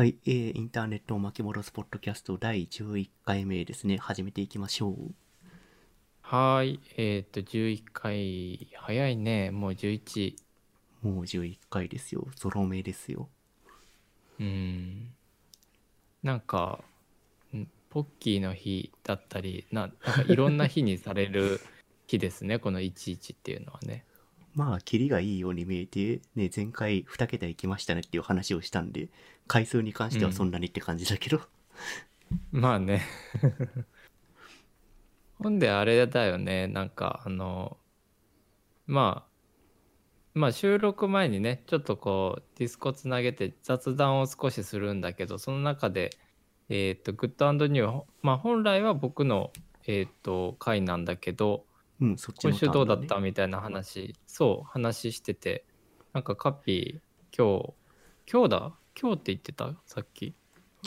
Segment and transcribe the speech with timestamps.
[0.00, 3.98] はい、えー、インターネットを巻き戻すポッドキャスト第11回目ですね。
[3.98, 5.12] 始めていきましょう。
[6.22, 6.80] はーい。
[6.96, 9.50] えっ、と、11回、早いね。
[9.50, 10.36] もう11。
[11.02, 12.26] もう11回ですよ。
[12.34, 13.28] ゾロ目ですよ。
[14.38, 15.12] うん。
[16.22, 16.82] なんか、
[17.54, 21.60] んポッキーの日だったり、ななんかいろんな日にされる
[22.06, 22.58] 日ですね。
[22.58, 24.06] この11っていうのはね。
[24.60, 29.08] まあ、キリがいいように見えて、ね、前回2桁いきましたねっていう話をしたんで、
[29.46, 31.40] 回数に関してはそんなにって感じだけど。
[32.52, 33.00] まあね。
[35.42, 36.66] ほんであれだよね。
[36.66, 37.78] なんかあの、
[38.86, 39.30] まあ、
[40.34, 46.10] まあ収録前にね、ちょっとこうディスコつなげて雑談を少しするんだけど、その中で、
[46.68, 49.52] えっ、と、グッドニュー、まあ本来は僕の、
[49.86, 51.64] えっ、と、回なんだけど、
[52.00, 55.64] うん、そっちの今週どうだったみたいな話、そう、話してて、
[56.12, 57.74] なんかカッピー、今日、
[58.30, 58.72] 今日だ？
[59.00, 59.74] 今日って言ってた？
[59.86, 60.34] さっき。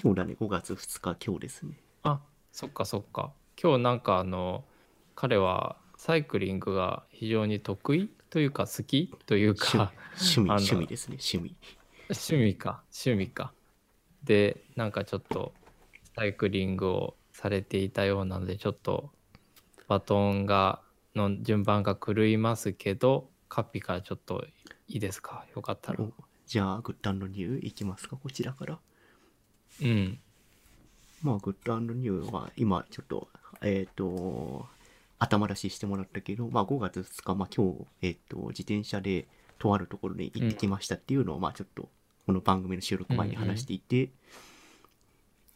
[0.01, 1.79] 今日だね、5月2日、今日ですね。
[2.03, 2.19] あ
[2.51, 3.31] そっかそっか。
[3.61, 4.63] 今日なんかあの
[5.15, 11.55] 彼はサイクリングが非常に得意というか好きという趣か趣味、趣味ですね、趣味。
[12.09, 13.53] 趣味か趣味か。
[14.23, 15.53] でなんかちょっと
[16.15, 19.11] サイクリングをされていたようなのでちょっと
[19.87, 20.81] バトンが
[21.15, 24.45] の順番が狂いますけどカッピからちょっと
[24.87, 25.45] いいですか？
[25.55, 26.03] よかったら。
[26.03, 26.11] お
[26.45, 28.79] じゃあ、グッドニューいきますか、こちらから。
[29.81, 30.19] うん。
[31.21, 33.27] まあ、グッドニューは今ちょっと、
[33.61, 34.67] えっ、と、
[35.19, 41.89] 頭出ししてもらったけど、まあ5月2日、まあ今日、えっ、と、自転車でとあるところに行ってきましたっていうのを、まあちょっと、
[42.25, 44.09] この番組の収録前に話していて、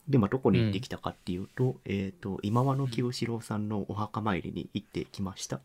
[0.07, 5.59] で、まあどこに行ってきたかっていうと、えっ、と、今和の清志郎さんのお墓参りに行ってきました。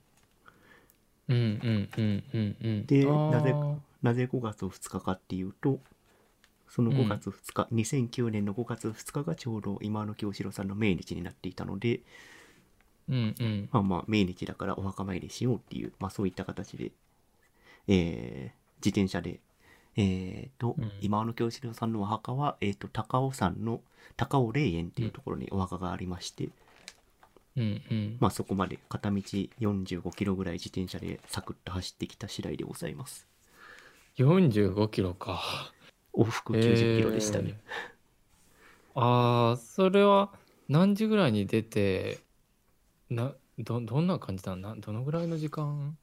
[1.28, 3.54] うんうんうんうんうんでなぜ
[4.02, 5.78] なぜ5月2日かっていうと、
[6.68, 12.00] その5月2日、2009年の5月2日がちょうど今和の清志郎さんの命日になっていたので、
[13.08, 13.68] うんうん。
[13.70, 16.92] まあまあ、命日だからお墓参りしようっていう、まあそういった形で、
[17.86, 19.38] えー自転車で、
[19.96, 23.80] えーと、うん今和の京志郎さんのお墓は、えーと、高尾山の
[24.16, 26.48] 高尾霊園っていうところにお墓がありまして、
[27.56, 33.26] うんうんまあそこまで片道45キロぐらい自転車でサクッと走ってきた次第でございます。
[34.16, 35.72] 45キロか。
[36.14, 37.58] 往復90キロでしたね。
[38.94, 40.30] ああ、それは
[40.68, 42.18] 何時ぐらいに出て、
[43.08, 44.54] な、ど、どんな感じだ？
[44.54, 45.96] な、どのぐらいの時間？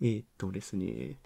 [0.00, 1.16] えーっとですね、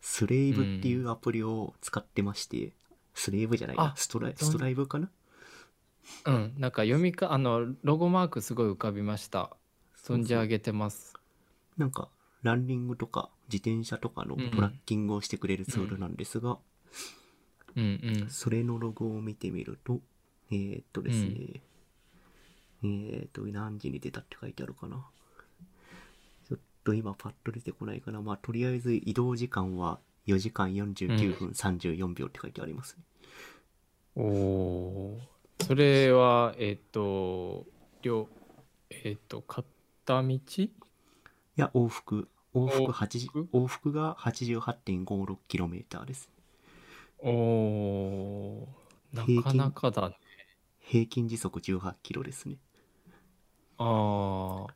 [0.00, 2.72] スレイブっていうアプリを使ってまして、
[3.14, 5.10] スレイブじゃないなあ、ストライストライブかな？
[6.24, 9.50] うん、なんか読みか、あの、ロゴマークすごい浮かびました。
[10.02, 11.14] 存じ上げてます。
[11.76, 12.08] なんか、
[12.42, 16.58] ランニングとか自転車とかのうんトラッキングをしてくれるツールなんですが、
[17.76, 18.30] うんうん。
[18.30, 20.00] それのロゴを見てみると、
[20.50, 21.60] えーっとですね、
[22.82, 25.04] えーっと、何時に出たって書いてあるかな？
[26.84, 28.22] と今パッと出てこないかな。
[28.22, 33.02] まあ、とりあえず移動時間は4時間49分34秒って書いてありますね。
[34.16, 35.64] おおー。
[35.64, 37.66] それは、えっと、
[38.02, 38.28] 両、
[38.90, 40.34] えっと、片道？
[40.34, 40.70] い
[41.56, 46.30] や、往復、往復往80復往復が 88.56km です。
[47.18, 49.36] おおー。
[49.36, 50.18] なかなかだね。
[50.78, 52.56] 平均時速 18km ですね。
[53.78, 54.74] ああ。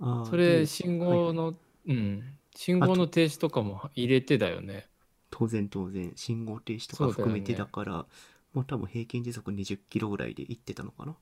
[0.00, 1.54] あーそれで信号の、
[1.86, 2.38] うん。
[2.54, 4.88] 信号の停止とかも入れてだよね。
[5.30, 7.16] 当然当然、信号停止とそうだよね。
[7.16, 8.06] か含めてだから、
[8.54, 11.16] もう多分平均時速 20km ぐらいで行ってたのかな。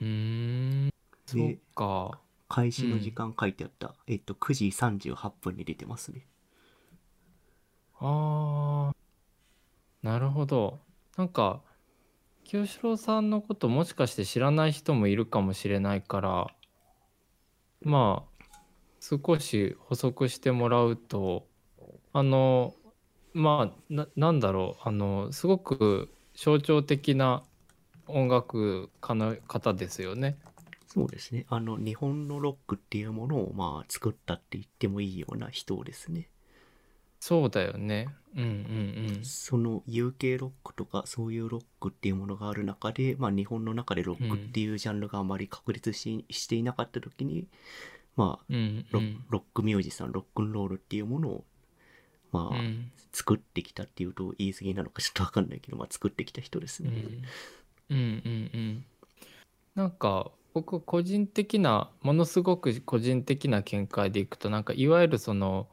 [0.00, 0.90] うーん。
[1.26, 2.20] そうで、か。
[2.48, 6.26] 開始の時間書いてあった、えっと、9時38分に出てますね。
[8.00, 8.96] あー。
[10.02, 10.80] なるほど。
[11.16, 11.60] なんか
[12.44, 16.46] 清志郎さんのこともしかして知らない人もいるかもしれないから
[17.82, 18.44] まあ
[19.00, 21.46] 少し補足してもらうと
[22.12, 22.74] あの
[23.32, 27.42] まあなんだろうあのすごく象徴的な
[28.06, 30.36] 音楽家の方ですよね。
[30.86, 31.46] そうですね。
[31.48, 36.28] あの、日本のロックっていうものを、まあ、作ったって言ってもいいような人ですね。
[37.20, 38.08] そうだよね。
[38.34, 38.46] うんう
[39.20, 47.46] んその UK ロックとかそういうロックっていうものがある中で、まあ日本の中でロックっていうジャンルがあまり確立し,、していなかった時に、
[48.16, 48.86] まあうん。
[48.92, 51.44] うんロ,、ックミュージシャン、ロックンロールっていうものを、
[52.32, 56.90] まあ、うん作ってきたっていうと言い過ぎなのかちょっとわかんないけど、まあ作ってきた人ですね。
[57.90, 58.84] うんうんうんうん
[59.74, 65.68] なんか僕個人的なものすごく個人的な見解でいくとなんかいわゆるその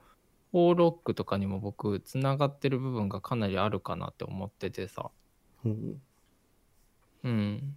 [0.54, 5.12] オーロックとかにも僕つながってる部分がかなりあるかなって思っててさ。
[5.66, 6.02] うん
[7.24, 7.76] うん。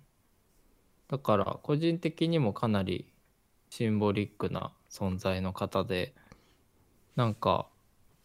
[1.08, 3.12] だから個人的にもかなり
[3.70, 6.14] シンボリックな存在の方で
[7.16, 7.66] なんか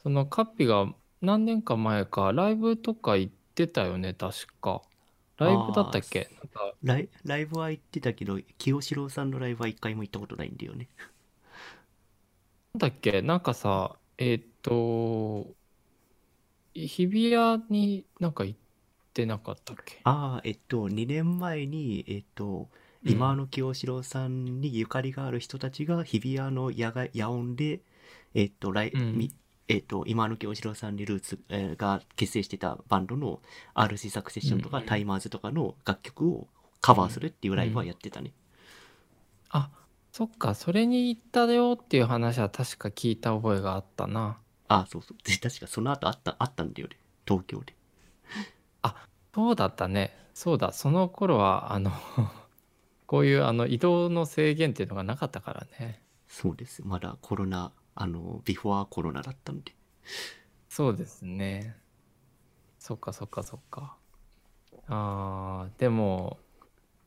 [0.03, 0.87] そのカッピが
[1.21, 4.83] 何年か前かライブとか行ってたよね確か。
[5.37, 6.29] ライブだったっけ？
[6.83, 10.87] ライライブは行ってたけど、清志郎さんのライブは一回も行ったことないんだよね。
[12.73, 13.21] なんだっけ？
[13.21, 15.53] なんかさえーっと
[16.73, 18.59] 日比谷になんか行っ
[19.13, 20.01] てなかったっけ？
[20.03, 22.67] ああ、えっと、2年前に、えっと、
[23.05, 27.79] 今の清志郎さんにゆかりがある人たちが日比谷の野外野音で、
[28.33, 29.17] えっと、ライうん。
[29.17, 29.33] み
[29.67, 33.41] えっと、今の清志郎さんにルーツ、えーが結成してたバンドの
[33.73, 34.85] RC サクセッションとか、うん。
[34.85, 36.47] タイマーズとかの楽曲を
[36.81, 38.33] カバーするっていうライブはやってたね。
[39.49, 39.69] あ
[40.15, 44.37] そっかそれに行ったよっていう話は確か聞いた覚えがあったな
[44.69, 45.17] ああ、そうそう。
[45.29, 46.95] で確かその後あった、あったんだよね。
[47.27, 47.75] 東京で。
[49.33, 51.91] そうだったねそうだその頃はあの
[53.07, 56.81] こういうあの移動の制限っていうのがなかったからねそうです。
[56.87, 59.75] まだコロナ、あの、ビフォーコロナだったんで。
[60.69, 61.75] そうですね
[62.79, 63.97] そっかそっかそっか
[64.87, 66.39] あーでも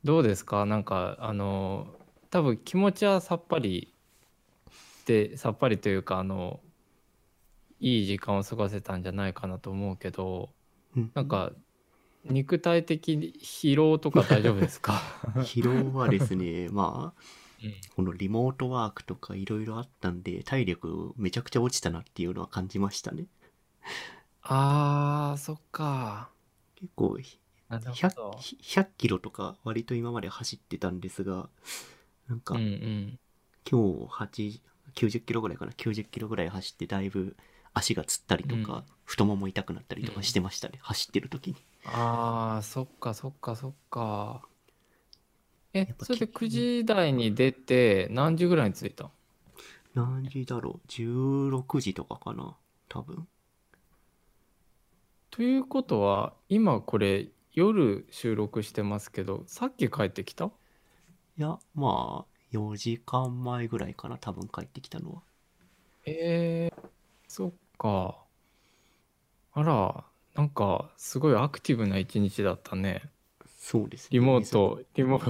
[0.05, 0.67] どうですか？
[0.67, 1.87] なんかあの
[2.31, 3.93] 多分気持ちはさっぱり
[5.07, 6.61] でさっぱりというかあの
[7.81, 10.51] いい時間を過ごせたんじゃないかなと思うけど
[10.97, 11.11] うん。
[11.15, 11.53] なんか
[12.25, 14.95] 肉体的に疲労とか大丈夫ですか、
[15.45, 17.23] 疲労はですね、 まあ、
[17.63, 17.75] うん。
[17.97, 23.27] このリモートワークとかいろいろあったんで、体力めちゃくちゃ落ちたなっていうのは感じましたね。
[24.43, 26.31] あーそっか。
[26.77, 27.19] 結構、
[27.69, 31.49] なるほ 100, ど100キロとか割と今まで走ってたんですが、
[32.29, 33.19] なんかうんうん。
[33.71, 34.61] 今日8
[34.95, 37.37] 90キロぐらいかな、90キロぐらい走ってだいぶ
[37.75, 38.85] 足がつったりとか、うん。
[39.05, 41.57] 太もも痛くなったりとかしてましたね、走ってる時に。
[41.85, 44.43] あーそっかそっかそっか。
[45.75, 49.11] えぱそれでき9時台に出て何時ぐらいに着いた
[49.95, 52.57] 何時だろう ?16 時とかかな
[52.89, 53.27] 多分。
[55.31, 60.51] ということは今これ夜収録してますけどさっき帰ってきた？
[61.39, 65.23] いや、まあ、4時間前ぐらいかな多分帰ってきたのは。
[66.05, 66.89] えー、
[67.29, 68.17] そっか
[69.53, 70.05] あら
[70.35, 73.03] なんかすごいアクティブな一日だったね
[73.47, 74.09] そうですね。
[74.13, 75.21] リモート リモ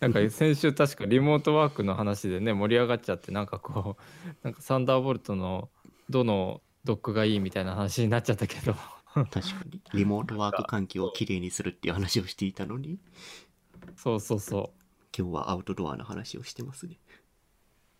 [0.00, 5.68] なんか先週確かリモートワークの話でね盛り上がっちゃってなんかこうなんかサンダーボルトの
[6.08, 8.74] どのドックがいいみたいな話になっちゃったけど
[9.14, 9.40] 確か
[9.70, 9.82] に。
[9.92, 12.98] リモートワーク環境をきれいにするっていう話をしていたのに、
[13.96, 14.81] そうそうそう
[15.16, 16.98] 今日はアウトドアの話をしてますね。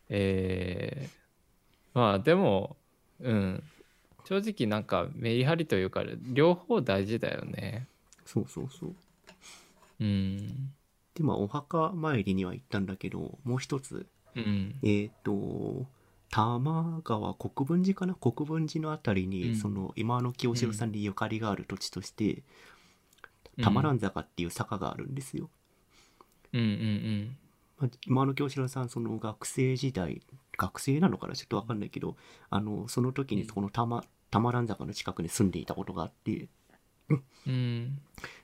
[0.08, 2.76] えー、まあでも
[3.20, 3.62] うん。
[4.24, 7.88] 正直なんかメリハリというか両方大事だよね。
[8.24, 8.94] そうそうそう。
[9.98, 10.72] うん。
[11.14, 14.06] で、まあ、お墓参りには行ったんだけど、もう一つ、
[14.36, 14.78] うん。
[14.84, 15.86] えっ、と、多
[16.30, 18.14] 摩川国分寺かな？
[18.14, 19.56] 国分寺のあたりに、うん。
[19.56, 22.44] その今の清志郎さんにゆかりがある土地として、
[23.58, 23.64] うん。
[23.64, 25.50] 玉蘭坂っていう坂があるんですよ。
[26.52, 27.36] うんうん
[27.78, 30.22] まあ、今の京志郎さんその学生時代
[30.56, 32.16] 学生なのかなちょっとわかんないけど
[32.50, 36.48] あのその時にこの玉玉蘭坂の近くに住んでいたことがあって。
[37.08, 37.22] うん。
[37.46, 37.98] うん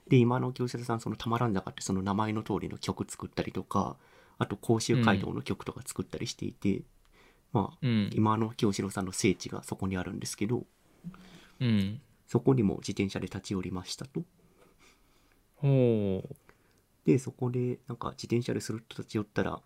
[0.08, 3.96] で今の京志郎さんその玉蘭坂ってその名前の通りの曲作ったりとか
[4.38, 6.82] あと甲州街道の曲とか作ったりしていて、
[7.52, 8.10] まあうん。
[8.14, 10.64] 今の京志郎さんの聖地がそこにあるんですけど
[11.60, 12.00] うん。
[12.26, 14.22] そこにも自転車で立ち寄りましたと。
[15.56, 16.36] ほう
[17.08, 19.60] でそこでなんか自転車でするっと立ち寄ったら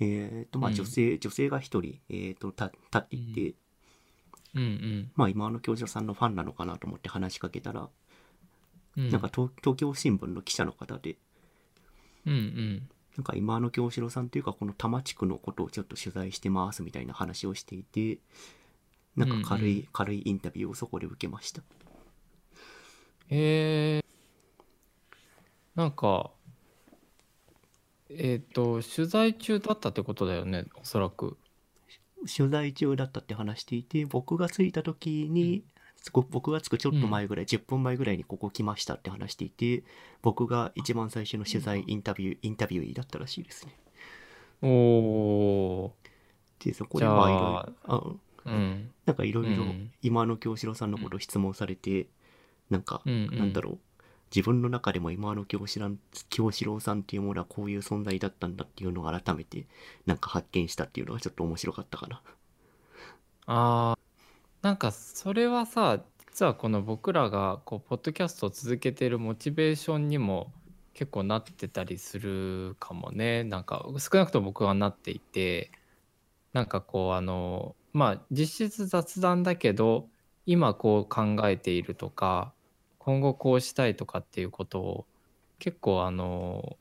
[0.00, 0.76] えっ、とまあうん。
[0.76, 3.54] 女性、女性が一人、えー、と立立っていて、
[4.54, 5.10] うんうん。
[5.14, 7.88] まあ今の教授さんのファンなのかなと思って話しかけたら、
[8.96, 9.10] うん。
[9.10, 11.16] なんか東東京新聞の記者の方で、
[12.26, 12.88] うんうん。
[13.16, 18.18] なんか今の京志郎さんっていうかこの多摩地区のことをちょっと取材してますみたいな話をしていて、
[19.16, 21.62] なんか軽い、うんう軽いインタビューをそこで受けました。
[23.30, 24.04] へえ
[25.74, 26.30] なんか
[28.10, 31.36] えっ、と取材中だったってことだよねおそらく。
[32.26, 35.64] 取材中だったって話していて、僕が着いた時に、
[36.12, 39.84] ご僕が着くちょっと前ぐらい、10分前ぐらいにここ来ましたって話していて、
[40.22, 43.74] 僕が一番最初の取材インタビュー、インタビューだったらしいですね。
[44.62, 45.94] おお
[46.60, 48.18] で、そこでまあいろいろ
[49.06, 49.90] なんかいろいろうん。
[50.02, 52.08] 今の京志郎さんのことを質問されて、
[52.70, 53.38] なんか、うんうん。
[53.38, 53.78] なんだろう、
[54.34, 55.96] 自分の中でも今の京志郎
[56.30, 59.66] 京志郎さんっていうものはこういう存在だったんだっていうのを改めて、
[60.06, 62.22] なんか発見したっていうのがちょっと面白かったかな。
[63.46, 63.98] あー
[64.62, 70.52] なんかそれはさ実はこの僕らがこうポッドキャストを続けてるモチベーションにも
[70.94, 75.72] 結構なってたりするかもねなんか少なくとも僕はなっていて
[76.52, 80.08] なんかこうあのまあ実質雑談だけど
[80.46, 82.54] 今こう考えているとか
[83.08, 85.06] 今後こうしたいとかっていうことを
[85.58, 86.76] 結構あの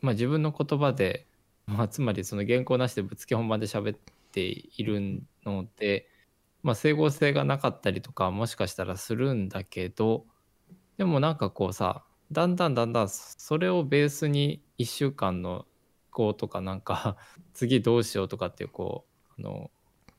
[0.00, 1.28] まあ自分の言葉で、
[1.66, 3.98] まあ、つまりその原稿なしでぶつけ本番で喋っ
[4.32, 6.08] ているので、
[6.64, 10.26] まあ、整合性がなかったりとかもしかしたらするんだけど
[10.96, 15.64] でもなんかこうさだんだんだんだんそれをベースに1週間の
[16.10, 17.16] こうとかなんか
[17.54, 19.06] 次どうしようとかっていうこ
[19.38, 19.70] うあの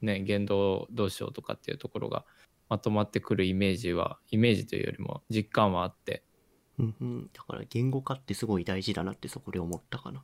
[0.01, 2.23] ね言動どうしようとかっていうところが
[2.69, 6.23] まとまってくるイメージはイメージというよりも実感はあって。
[6.77, 7.29] うんうん。
[7.33, 10.23] だから言語化ってすごい大事だなってそこで思ったかな。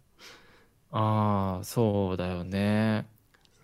[0.92, 3.08] ああそうだよね。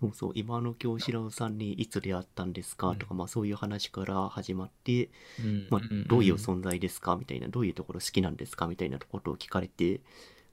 [0.00, 2.96] そうそう、今の京志郎さんにいつ出会ったんですか？
[2.98, 5.68] とか、まあそういう話から始まって、うん。
[5.70, 7.14] まあんんどういう存在ですか？
[7.14, 8.66] みたいな、どういうところ好きなんですか？
[8.66, 10.00] みたいなことを聞かれて、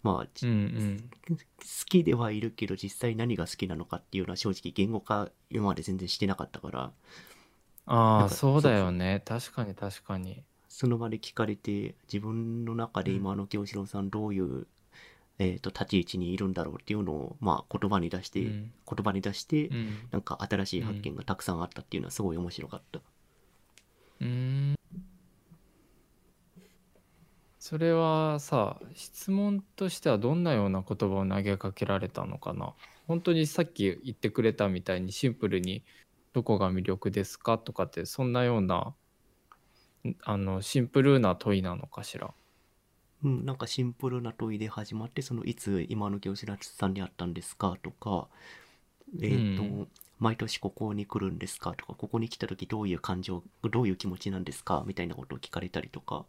[0.03, 1.09] まあ、じうんうん。
[1.35, 1.37] 好
[1.87, 6.91] きではいるけど実際何が好きなのかっていうのは正直言語化今まで全然してなかったから、
[7.91, 9.23] ああそうだよね。
[9.25, 10.43] 確かに確かに。
[10.67, 13.17] その場で聞かれて、自分の中でうん。
[13.17, 14.67] 今の京志郎さんどういう、
[15.39, 18.71] えーと立ち位置にいるんだろうっていうのを、まあ言葉に出して、うん。
[18.87, 20.07] 言葉に出して、うん。
[20.11, 22.99] なんか新しい発見がたくさんあったっていうのはすごい面白かった。
[22.99, 24.75] うーん。
[27.57, 32.73] それはさ質問としてはどんなような言葉を投げかけられたのかな？
[33.05, 35.83] 本当にさっき言ってくれたみたいにシンプルに
[36.33, 38.95] 「どこが魅力ですか?」とかってそんなような
[40.05, 42.33] んあのシンプルな問いなのかしら？
[43.23, 48.29] うん、なんかシンプルな問いで始まって、そのいつ今の京志郎さんに会ったんですかとか、
[49.21, 49.87] えっ、と、うん。
[50.19, 54.83] 毎年ここに来るんですかとか、ここに来た時どういう感情、どういう気持ちなんですか？
[54.85, 56.25] みたいなことを聞かれたりとか、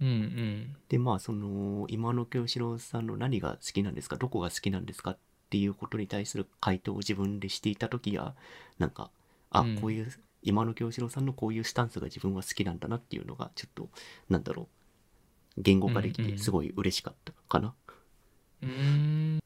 [0.00, 0.76] うんうん。
[0.88, 4.16] で、まあ、その、今の京志郎さんの何が好きなんですか？
[4.16, 5.10] どこが好きなんですか？
[5.10, 5.18] っ
[5.50, 8.34] ていうことに対する回答を自分でしていた時や、
[8.78, 9.10] なんか、
[9.50, 9.76] あ、うん。
[9.80, 10.12] こういう、
[10.42, 13.88] 今の京志郎さんのこういうスタンスが自分は好きなんだなっていうのが、ちょっと、
[14.28, 14.68] なんだろ
[15.56, 17.74] う、言語化できうんうんてすごい嬉しかったかな。
[18.62, 19.38] うーん。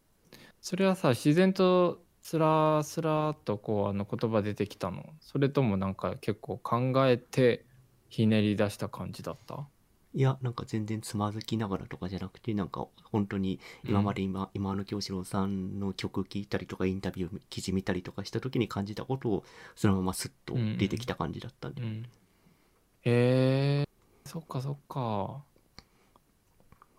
[0.61, 5.05] それはさ自然とスラスラっとこうあの言葉出てきたの。
[5.21, 7.65] それともなんか結構考えて
[8.09, 9.67] ひねり出した感じだった？
[10.15, 21.83] いや、なんか全然つまずきながらとかじゃなくて、なんか本当に今まで今、今の京志郎さんの曲聴いたりとか、インタビュー記事見たりとかした時に感じたことを、そのままスッと出てきた感じだったんで。
[21.83, 22.03] うん。
[23.05, 23.89] へえ
[24.27, 25.43] そっかそっか。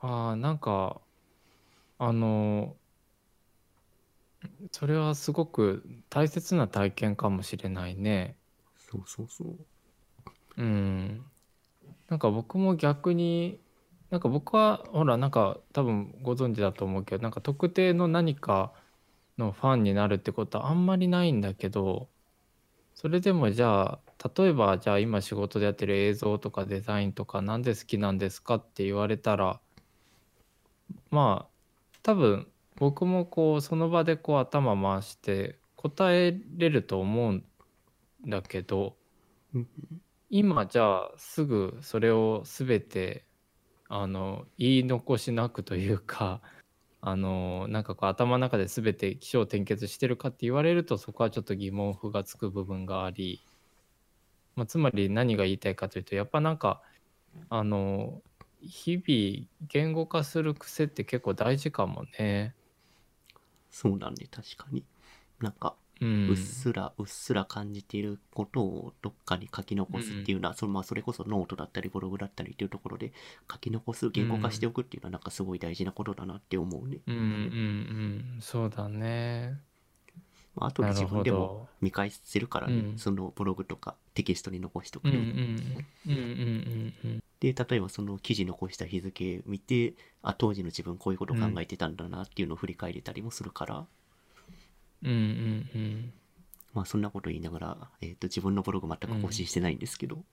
[0.02, 1.00] あーなんか
[1.98, 2.76] あの
[4.72, 8.36] それはすごく大切な体験かもしれないね。
[8.76, 9.58] そうそうそう。
[10.58, 11.26] うん
[12.14, 13.60] なんか僕も逆に
[14.12, 18.72] なんか僕はほらなんか多分ご存知だと思うけどなんか特定の何か
[19.40, 22.10] のファンになるってことはあんまりないんだけど
[22.94, 29.60] それでもじゃあ例えばじゃあ今仕事でやってる映像とかデザインとかなんで好きなんですかって言われたら
[31.10, 31.52] まあ
[32.04, 37.44] 多分僕もこうその場でこう頭回して答えれると思うん
[38.28, 38.98] だけど
[40.36, 43.24] 今じゃあすぐそれを全て
[43.88, 46.42] あの言い残しなくというか
[47.02, 53.44] あのなんかこう頭の中で全て起承転結してるかって言われるとそこはちょっと疑問符がつく部分があり、
[54.56, 56.82] まあ、つまり何が言いたいかというとやっぱなんか
[57.50, 58.24] あの
[58.60, 62.56] 日々言語化する癖って結構大事かもね。
[63.70, 64.84] そうだね、確かに。
[65.40, 73.14] なんか、うっすら、うっすら感じていることをどっかに書き残すっていうのは、そのまあそれこそノートだったりブログだったりっていうところで
[73.52, 77.00] 書き残す、言語化しておくっていうのはなんかすごい大事なことだなって思うね。
[77.08, 77.26] うんうんう
[78.38, 78.38] ん。
[78.42, 79.60] そうだね。
[80.56, 82.98] まあ後で自分でも見返せるからね、うん。
[82.98, 85.30] そのブログとかテキストに残しておくうんうんと、
[86.08, 87.24] うんうんうんうん。
[87.40, 93.86] で例えばその記事残した日付見てあ当時の自分こういうこと考えてたんだなっていうのを振り返れたりもするから、
[95.04, 96.14] うんうんうん。
[96.74, 100.24] まあそんなこと言いながら、えー、と自分のブログ全く更新してないんですけど、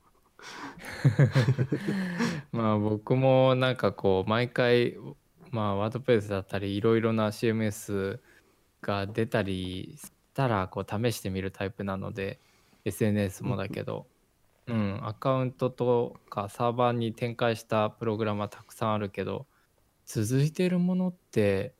[2.52, 4.96] まあ僕もなんかこう毎回
[5.50, 8.20] まあワードプレスだったりいろいろな CMS
[8.80, 12.38] が出たりしたらこう試してみるタイプなので
[12.84, 14.06] SNS もだけど、
[14.66, 19.46] うん、アカウントとかサーバーに展開したプログラムはたくさんあるけど
[20.06, 21.74] 続いているものって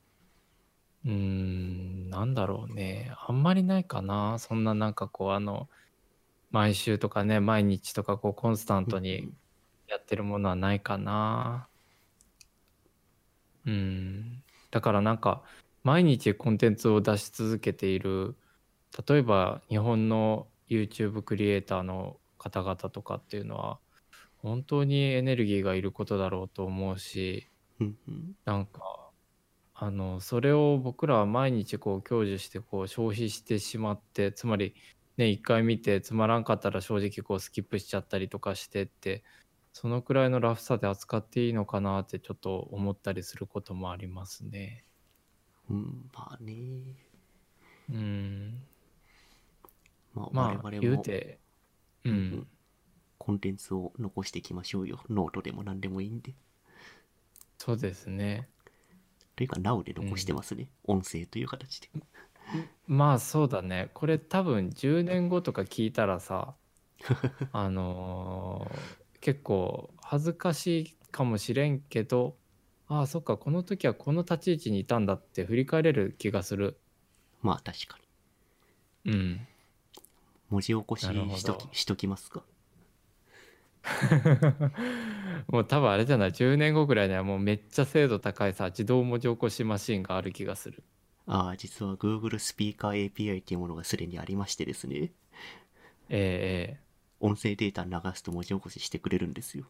[1.04, 5.68] うーんなんだろうねあんまりないかなそんななんかこうあの
[6.50, 9.32] 毎週とかね毎日とかこうコンスタントに
[9.88, 11.68] やってるものはないかな。
[13.66, 14.42] うん。
[14.70, 15.42] だからなんか
[15.84, 18.36] 毎日コンテンツを出し続けている
[19.08, 23.78] 例えば日本の YouTube クリエイターの方々とかっていうのは
[24.38, 27.48] 本当にエネルギーがいることだろうと思うし
[27.80, 28.99] うんうんなんか
[29.82, 34.74] あのそれを僕らは毎日こう享受してこう消費してしまってつまり
[35.16, 39.24] ね一回見てつまらんかったら正直こうスキップしちゃったりとかしてって
[39.72, 44.84] そのくらいのラフさで扱っていいのかなってちょっと思ったりすることもありますね。
[45.70, 46.54] うん、まあね。
[47.88, 48.62] うん。
[50.12, 51.38] まあ、まあ我々も言うて
[52.04, 52.46] ううんん
[53.16, 55.00] コンテンツを残していきましょうよ。
[55.08, 56.34] ノートでも何でもいいんで。
[57.56, 58.50] そうですね。
[59.40, 60.68] というか、Now で残してますね。
[60.84, 61.88] 音声という形で。
[62.86, 66.54] まあそうだねこれ多分10年後とか聞いたらさ
[67.52, 72.36] あのー結構恥ずかしいかもしれんけど
[72.88, 76.78] ああそっかこの時はこの立ち位置にいたんだって振り返れる気がする
[77.42, 77.98] まあ、確か
[79.04, 79.12] に。
[79.12, 79.46] うん
[80.50, 82.42] 文字起こししときしときますか？
[85.48, 90.82] もう多分あれじゃない？10年後ぐらいにはもうめっちゃ精度高いさ自動文字起こしマシンがある気がする
[91.26, 94.96] ああ、実は Google スピーカー API っていうものがすでにありましてですね。
[94.96, 95.10] ええ
[96.10, 96.80] ええ
[97.20, 99.66] 音声データ流すと文字起こししてくれるんですよ。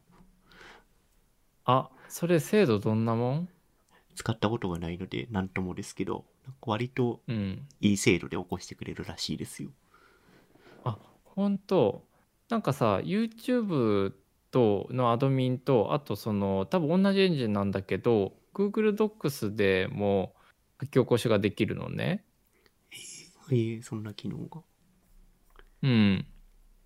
[1.64, 3.49] あそれ精度どんなもん？
[4.14, 6.25] 使ったことがないので何ともですけど、
[6.62, 9.71] 割とうんいい精度で起こしてくれるらしいですよ。
[10.85, 12.05] あ本当
[12.50, 14.12] なんかさ YouTube
[14.50, 20.35] とのアドミンとあとその多分同じエンジンなんだけど Google Docs でも
[20.80, 22.25] 書き起こしができるのね。
[23.50, 24.62] えー、そんな機能が？
[25.83, 26.26] うん。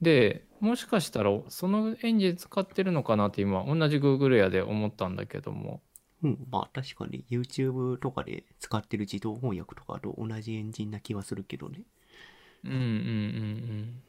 [0.00, 5.80] でもしかしたらそのエンジン使ってるのかなって今同じ Google やで思ったんだけども。
[6.22, 11.82] うん、まあ確かに YouTube とかで使ってる自動翻訳とかと同じエンジンな気はするけどね。
[12.64, 14.02] うんうんうんうん。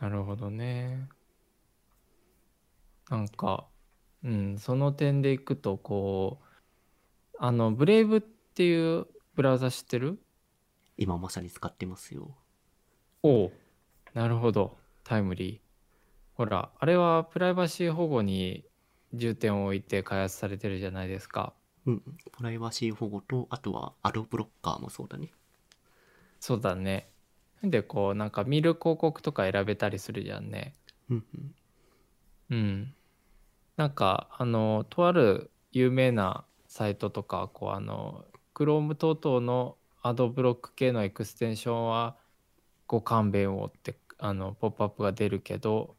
[0.00, 1.08] なるほどね。
[3.10, 3.66] なんか、
[4.22, 10.18] うん、その点でいくと、こう、あの、ブレイブっていうブラウザ知ってる？
[10.96, 12.36] 今まさに使ってますよ。
[13.22, 13.52] おお、
[14.14, 14.76] なるほど。
[15.04, 15.58] タイムリー。
[16.34, 18.64] ほら、あれはプライバシー保護に
[19.14, 21.54] 重点を置いて開発されてるじゃないですか。
[21.86, 25.32] うん、プライバシー保護と、あとはアドブロッカーもそうだね。
[26.40, 27.08] そうだね。
[27.62, 30.74] で、こう、なんか見る広告とか選べたりするじゃんね。
[31.10, 31.54] うんうん。
[32.50, 32.94] うん。
[33.76, 42.16] なんか、あの、とある有名なサイトとか、こう、あの、Chrome 等々のアドブロック系のエクステンションは
[42.86, 45.96] ご勘弁をって、あの、ポップアップが出るけど、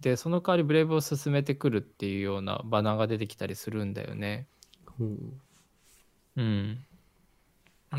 [0.00, 4.46] で、その代わりブレイブを進めてくるっていうようなバナーが出てきたりするんだよね。
[4.98, 5.18] ほう
[6.36, 6.84] うん。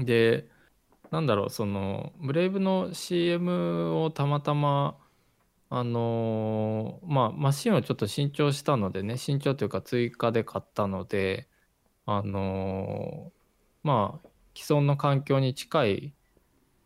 [0.05, 0.47] で、
[1.11, 4.97] なんだろう、その、ブレイブの CM をたまたま、
[5.69, 11.47] あのーまあ、マシンをちょっと新調したのでね、新調というか追加で買ったので、
[12.05, 13.37] あのー
[13.83, 16.13] まあ、既存の環境に近い、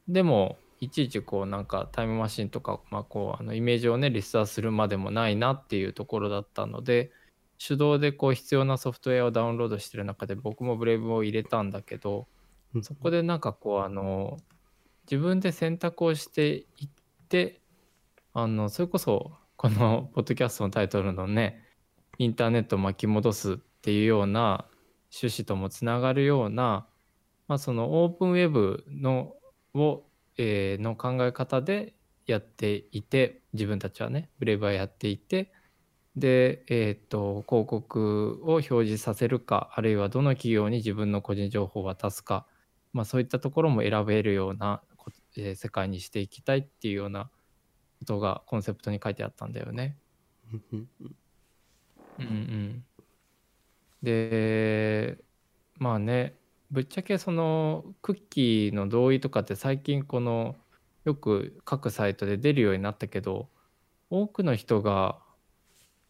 [0.08, 7.12] でも、いちいちこうなんかタイムマシンとか、まあ、こうあのイメージをねリストアするまでもないなっていうところだったので
[7.60, 12.28] 手動でこう必要なソフトウェアをダウンロードしてる中で僕もブレイブを入れたんだけど
[12.82, 14.38] そこでなんかこうあの
[15.10, 16.90] 自分で選択をしていっ
[17.28, 17.62] て
[18.34, 21.64] あのそれこそこの ポッドキャストのタイトルのね
[22.18, 24.66] インターネットを巻き戻すっていうような
[25.14, 26.88] 趣旨ともつながるような、
[27.48, 29.36] まあ、そのオープンウェブの
[29.74, 30.04] を、
[30.38, 31.94] えーの考え方で
[32.26, 35.52] やっていて自分たちはねブレイブはやっていて
[36.16, 42.46] で、えー、と広告を表示させるかあるいはどの企業に自分の個人情報を渡すか、
[42.93, 47.30] まあ、そういったところも選べるような、こえー世界にしていきたいっていうような
[47.99, 49.97] ことがコンセプトに書いてあったんだよね。
[52.19, 52.86] うんうん
[54.01, 55.17] で
[55.77, 56.36] まあね
[56.71, 60.56] ぶっちゃけそのクッキーの同意とかって最近この
[61.04, 63.49] よく各サイトで出るようになったけど
[64.10, 65.19] 多くの人が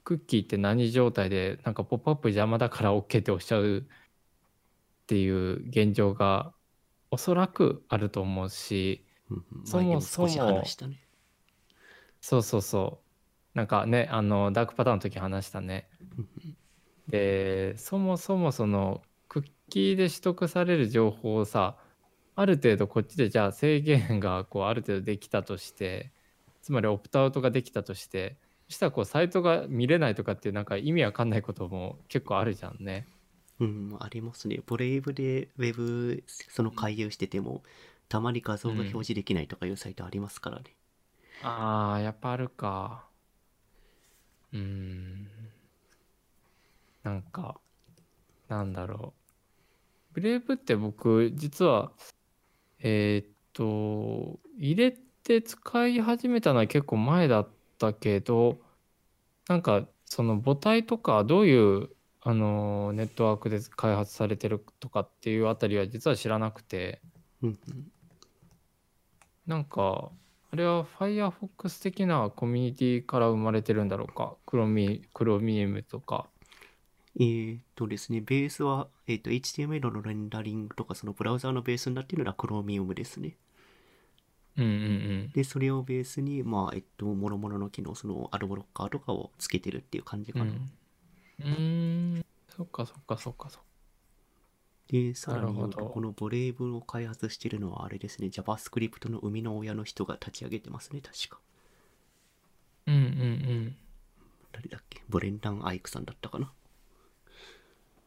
[0.04, 3.84] クッキーって何状態でなんかポップアップ邪魔だから OK っておっしゃうっ
[5.08, 6.54] ていう現状が
[7.12, 10.78] おそらくあると思うしうんうんそもそも。
[12.22, 13.02] そうそうそ
[13.56, 15.90] うなんかねあのダークパターンの時話したね。
[17.08, 21.78] でそもそもそのクッキーで取得される情報をさ
[22.36, 26.12] ある程度こっちでじゃあ制限がこうある程度できたとして
[26.62, 28.38] つまりオプトアウトができたとして
[28.70, 33.08] そしたらこうサイトが見れないとかっていうなんか意味わかんないことも結構あるじゃんね。
[33.62, 34.60] うん、ありますね。
[34.66, 37.62] ブレイブでウェブ、その回遊してても、
[38.10, 40.76] たまに画像が表示できないとかいうサイトありますからね。
[41.44, 43.06] ああ、やっぱあるか。
[44.52, 45.28] うん。
[47.04, 47.60] なんか、
[48.50, 49.14] なんだろ
[50.12, 50.14] う。
[50.14, 51.92] ブレイブって僕、実は、
[52.80, 58.60] えーっと、入れて使い始めたのは結構前だったけど、
[59.48, 61.90] なんか、その母体とか、どういう、
[62.24, 67.02] あの、ネットワークで開発されてるとかっていうあたりは実は知らなくて、
[67.42, 67.92] うんうん。
[69.48, 70.12] なんか、
[70.52, 74.36] あれは Firefox 的なコミュニティから生まれてるんだろうか？
[74.46, 76.28] クロミ、クロミウムとか。
[77.20, 83.36] えーっとですね、ベースは、えーっと、HTML のレンダリングとか、そのブラウザーのベースになっているのは Chromium ですね。
[84.58, 84.76] うんうんう
[85.28, 85.32] ん。
[85.34, 90.46] で、それをベースに、まあ、えっと、諸々の機能、そのアドブロッカーとかをつけてるっていう感じかな。
[90.46, 90.72] うん。
[91.44, 92.26] うーん。
[92.50, 93.66] そっかそっかそっかそっか。
[94.88, 101.40] で、さらに言うと、このブレイブを開発してるのはあれですね、JavaScript の生みの親の人が立ち上げてますね、確か。
[102.88, 103.76] うんうんうん。
[104.52, 105.02] 誰だっけ？
[105.08, 106.52] ブレンダン・アイクさんだったかな。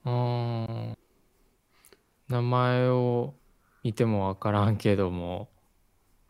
[0.04, 0.96] あー
[2.28, 3.34] 名前を
[3.82, 5.48] 見てもわからんけども、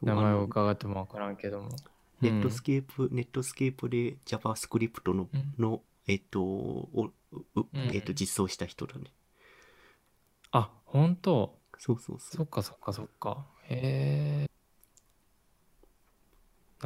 [0.02, 1.70] 名前を伺ってもわからんけども。
[2.20, 9.12] ネットスケープ、ネットスケープで JavaScript の、うんのえっと、おうううんえっと、実装した人だね。
[10.52, 11.58] あ、本当？
[11.78, 12.36] そうそうそう。
[12.36, 13.46] そっかそっかそっか。
[13.68, 14.50] へえ。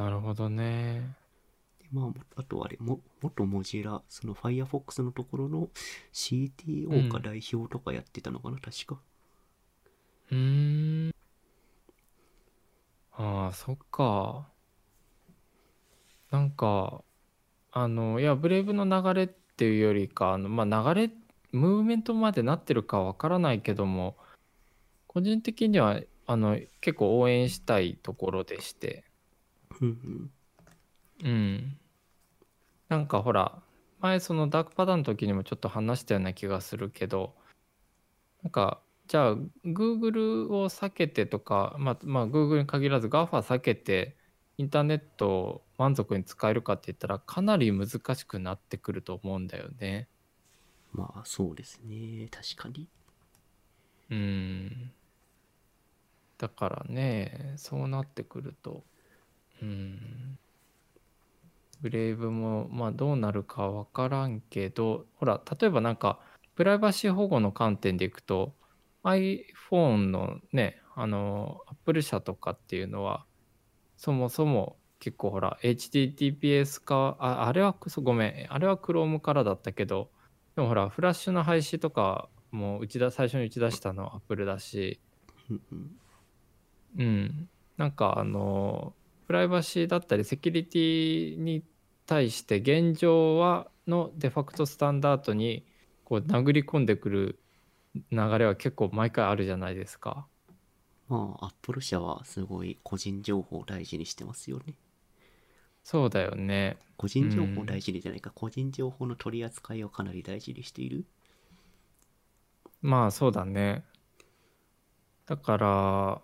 [0.01, 1.15] なるほどね。
[1.79, 5.69] でまあ、あとあれ、も、元 Mozilla、その Firefox のところの
[6.13, 8.99] CTO か代表とかやってたのかな、確か。
[10.31, 11.11] うーん。
[13.11, 14.47] ああ、そっか。
[16.31, 17.03] なんか、
[17.71, 21.13] あの、いや、ブレイブの流れっていうよりか、あの、まあ、流れ、
[21.51, 24.17] ムーブメントまでなってるかわからないけども、
[25.07, 29.05] 個人的には、あの、結構応援したいところでして、
[29.81, 30.31] うん
[31.23, 31.29] うん。
[31.29, 31.79] うん。
[32.89, 33.61] なんかほら、
[33.99, 37.35] 前そのダークパターンの時にもちょっと話したような気がするけど、
[38.43, 44.18] なんか、じゃあ、Google を避けてとか、まあ、まあ、Google に限らず GAFA 避けて、
[44.59, 50.09] インターネットを満足に使えるかって言ったら、かなり難しくなってくると思うんだよね。
[50.91, 52.27] まあ、そうですね。
[52.29, 52.89] 確かに。
[54.09, 54.91] うん。
[56.37, 58.83] だからね、そうなってくると、
[59.61, 60.37] うん。
[61.79, 66.19] ブレイブも、まあどうなるかわからんけど、ほら、例えばなんか、
[66.55, 68.53] プライバシー保護の観点でいくと、
[69.05, 73.25] iPhone のね、あの、Apple 社とかっていうのは、
[73.99, 80.09] そもそも結構ほら、HTTPS か、あ、あれは、ごめん、あれは Chrome からだったけど、
[80.55, 85.01] でもほら、フラッシュの廃止とかも打ちだ最初に打ち出したのは Apple だし。
[86.97, 88.93] うん、なんかあの
[89.27, 91.63] プライバシーだったりセキュリティに
[92.05, 95.65] 対して現状はのデファクトスタンダードに
[96.03, 97.39] こう殴り込んでくる
[98.11, 100.27] 流れは結構毎回あるじゃないですか。
[101.09, 104.75] まあ、Apple 社はすごい個人情報を大事にしてますよね。
[105.83, 106.77] そうだよね。
[106.97, 111.05] 個人情報を大事にじゃないか、個人情報の取り扱いをかなり大事にしている。
[112.81, 113.83] まあそうだね。
[115.25, 116.21] だから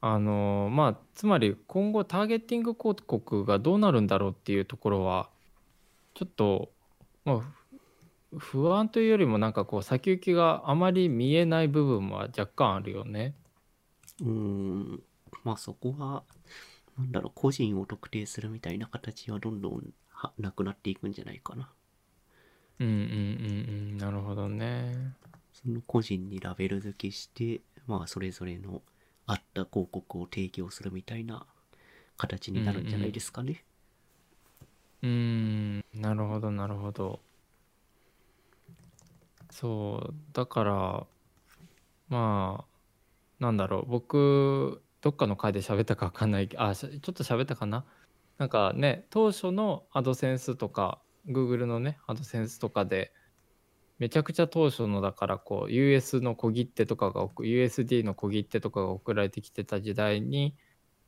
[0.00, 5.30] あのまあつまり今後ターゲッティング広告がどうなるんだろうっていうところは
[6.14, 6.70] ちょっと
[7.24, 7.44] まあふ
[8.38, 13.34] 不安というよりもなんかこう先行きがあまり見えない部分は若干あるよね。
[14.20, 15.02] うーん、
[15.44, 16.24] まあそこは、
[16.98, 21.70] なんだろう、個人を特定するみたいな形はどんどんはなくなっていくんじゃないかな。
[22.80, 25.14] うんうんうんうんなるほどね。
[25.52, 28.82] その個人にラベル付けして、まあそれぞれの
[29.26, 31.46] あった広告を提供するみたいな
[32.16, 33.64] 形になるんじゃないですかね。
[35.02, 37.20] うーんなるほどなるほど
[39.54, 41.06] そうだから
[42.08, 42.64] まあ
[43.38, 47.84] なんだろう僕どっかの回で喋ったか分かんないけあちょっと喋ったかな？
[48.36, 53.12] なんかね当初のアドセンスとか Google のねアドセンスとかで
[54.00, 60.56] めちゃくちゃ当初のだからこう US の小切手とかが USD の小切手とかが送られてきてた時代に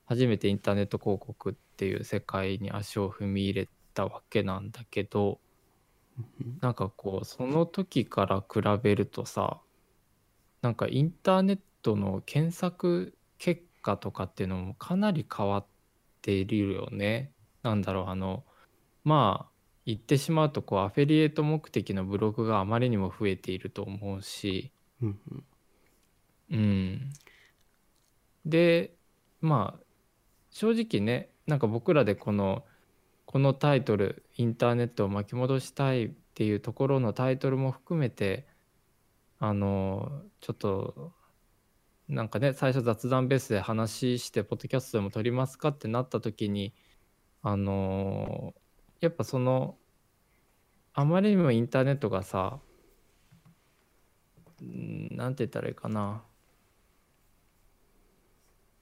[0.04, 5.40] 初めてインターネット広告っていう世界に足を踏み入れたわけなんだけど
[6.60, 9.60] なんかこうその時から比べるとさ
[10.62, 15.66] なんかインターネットの検索結果とかっていうのもかなり変わっ
[16.22, 17.32] ているよね。
[17.62, 18.44] なんだろうあの
[19.04, 19.50] まあ
[19.84, 25.44] 言ってしまうとこうアフィリエイト目的のブログがあまりにも増えていると思うし、うんうん。
[26.50, 27.12] うん、
[28.44, 28.94] で
[29.40, 29.80] まあ
[30.50, 32.64] 正直ねなんか僕らでこの
[33.26, 38.46] このタイトル「インターネットを巻き戻したい」っていうところのタイトルも含めて
[39.38, 41.12] あのちょっと
[42.08, 46.72] なんかね最初雑談ベースで話してポッドキャストでも撮りますかってなった時に
[47.42, 48.54] あの
[49.00, 49.76] やっぱその
[50.94, 52.60] あまりにもインターネットがさ
[54.62, 56.22] うんなんて言ったらいいかな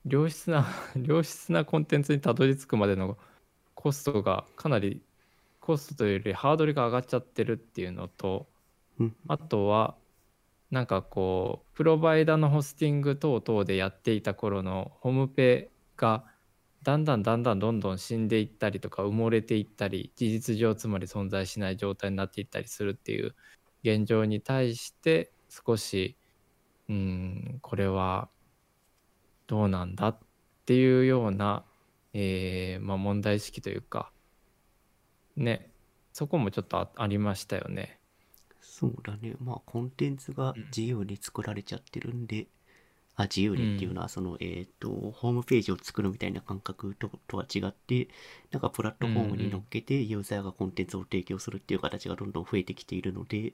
[0.07, 0.67] 良質な
[1.03, 3.17] 良質なコンテンツにたどり着くまでの
[3.85, 5.03] コストがかなり
[5.61, 8.49] コストというよりハードルが上がっちゃってるっていうのと
[8.99, 9.17] うん。
[9.29, 9.99] あとは
[10.71, 16.25] なんかこうプロバイダのホスティング等々でやっていた頃のホームペが
[16.83, 23.35] だんだんだんだんどんどん死んでいったりとか埋もれていったり事実上つまり存在しない状態になっていったりするっていう
[23.85, 26.17] 現状に対して少し
[26.89, 28.31] うんこれは
[29.47, 30.19] どうなんだっ
[30.67, 31.65] ていうような、
[32.15, 34.11] えーまあ、問題意識というか
[35.37, 35.69] ね
[36.15, 37.99] そこもちょっとあありましたよね。
[38.61, 39.35] そうだね。
[39.41, 42.47] まあ、コンテンツが自由に作られちゃってるんで、
[43.17, 48.09] あ、自由にっていうのは、その、えっ、と、ホームページを作るみたいな感覚ととは違って、
[48.53, 53.53] なんかプラットフォームに乗っけて、ユーザーがコンテンツを提供するっていう形がどんどん増えてきているので、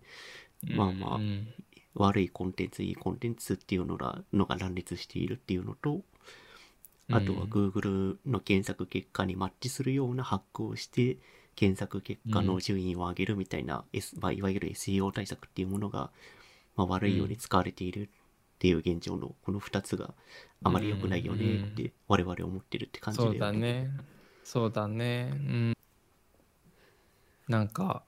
[0.63, 1.49] まあまあうん
[1.95, 6.03] 悪いコンテンツ、いいコンテンツっていうのがのが乱立しているっていうのと、
[7.13, 11.19] あとはうん Google の検索結果にマッチするようなハックをして、
[11.57, 16.11] 検索結果の順位を上げるみたいな、S まあ、いわゆる SEO 対策っていうものが、
[16.77, 18.09] まあ、悪いように使われているっ
[18.59, 20.15] ていう現状のこの2つが
[20.63, 23.91] あまり良くないよねって我々思ってるって感じそうでだね。
[24.45, 25.31] そうだね。
[25.33, 25.77] うん。
[27.49, 28.05] なんか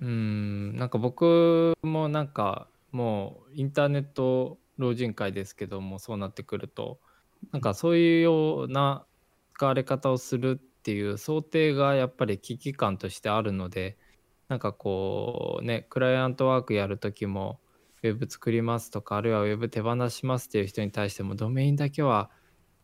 [0.00, 0.76] うん。
[0.76, 6.98] なんか僕もなんかもうインターネット老人会ですけどもそうなってくると
[7.52, 9.04] なんかそういうような
[9.54, 13.98] 使われ方をするっていう想定がやっぱり危機感としてあるので
[14.48, 17.60] なんかこうねクライアントワークやる時も
[18.02, 22.30] ウェブ作りますとかあるいはウェブ手放しますっていう人に対してもドメインだけは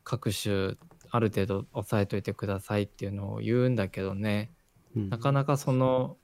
[0.04, 0.74] 各種
[1.10, 4.52] ある程度押さえといてくださいっていうのを言うんだけどね。
[4.94, 5.08] うん。
[5.08, 6.18] なかなかその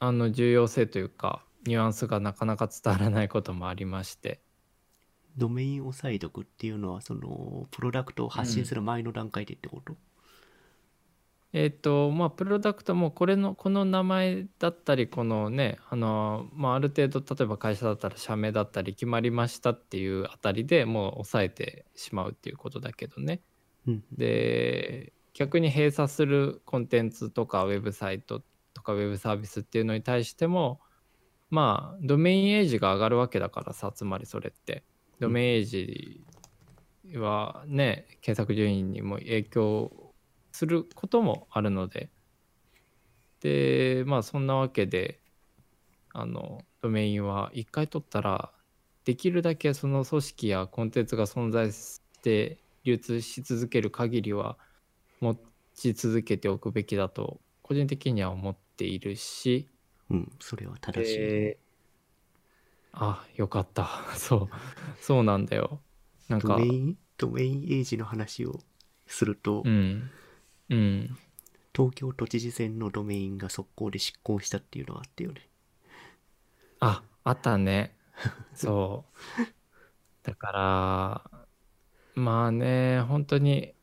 [0.00, 4.40] あの重要性というかニュアンスがなかなか伝わらないこともありまして
[5.40, 9.96] ドメインを再読っていうのはそのプロダクトを発信する前の段階でってこと、
[11.54, 23.40] えっ、とまあプロダクトもこれのこの名前だったりこのねあの、まあ、ある程度例えば会社だったら社名だったり決まりましたっていうあたりでもう抑えてしまうっていうことだけどね。
[23.88, 24.04] うん。
[24.12, 28.42] で逆に閉鎖するコンテンツとかウェブサイト
[28.74, 30.80] とかウェブサービスっていうのに対しても
[31.48, 34.84] まあドメインエイジが上がるわけだからさつまりそれって
[35.20, 36.24] ドメイジ
[37.14, 40.12] はね検索順位にも影響
[40.52, 42.10] することもあるので。
[43.40, 45.18] でまあそんなわけで
[46.12, 48.52] あのドメインは一回取ったら
[49.04, 54.58] できるだけその組織やコンテンツが存在して流通し続ける限りは
[55.20, 55.36] 持
[55.74, 59.68] ち続けておくべきだと個人的には思っているし、
[60.10, 61.58] うん、それは正しい、で
[62.92, 63.88] あよかった。
[64.16, 64.48] そう。
[65.00, 65.80] そうなんだよ。
[66.28, 66.48] なんか。
[66.48, 68.60] ドメインドメインエイジの話を
[69.06, 70.10] すると、うん。
[70.70, 71.18] うん。
[71.74, 75.48] 東京都知事選のドメインが速攻で執行したっていうのがあったよね。
[76.80, 77.96] ああったね。
[78.54, 79.04] そ
[79.38, 79.42] う。
[80.22, 81.30] だから
[82.14, 83.74] まあね本当に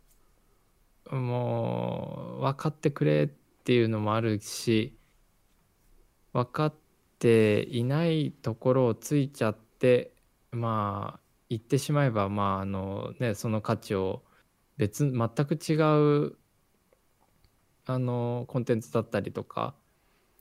[1.11, 4.95] もう分かってくれっていうのもあるし
[6.33, 6.86] 分かって
[7.23, 10.13] いないところをついちゃって
[10.51, 14.23] まあ言ってしまえばまああのねその価値を
[14.77, 15.73] 別全く違
[16.25, 16.37] う
[17.85, 19.75] あのコンテンツだったりとか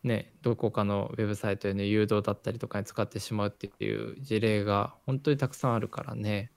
[0.07, 6.53] ね、どこかのウェブサイトへの誘導だったりとかに使ってしまうっていう事例が本当にたくさんあるからね。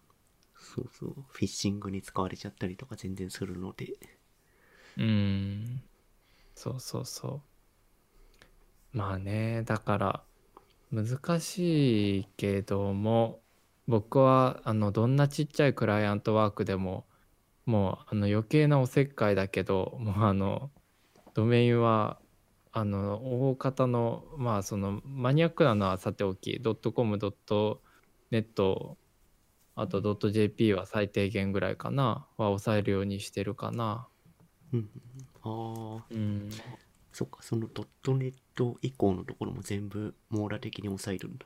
[0.55, 3.93] そうそうフィッシングに使われちゃったりとか全然するので
[4.97, 5.82] うん。
[6.53, 7.48] そうそうそう。
[8.91, 10.23] まあね、だから
[10.91, 13.39] 難しいけども、
[13.88, 17.06] 僕はあのどんなちっちゃいクライアントワークでも、
[17.65, 20.71] もうあの余計なおせっかいだけど、もうあの
[21.34, 22.19] ドメインは
[22.71, 28.95] あの大方のまあそのマニアックなのはさておき .com、.net
[29.75, 34.08] あと .jp は最低限ぐらいかなは抑えるようにしてるかな。
[34.73, 34.89] うん
[35.41, 36.49] ああうん、
[37.12, 41.45] そっか、そのドットネット以降のところも全部網羅的に抑えるんだ。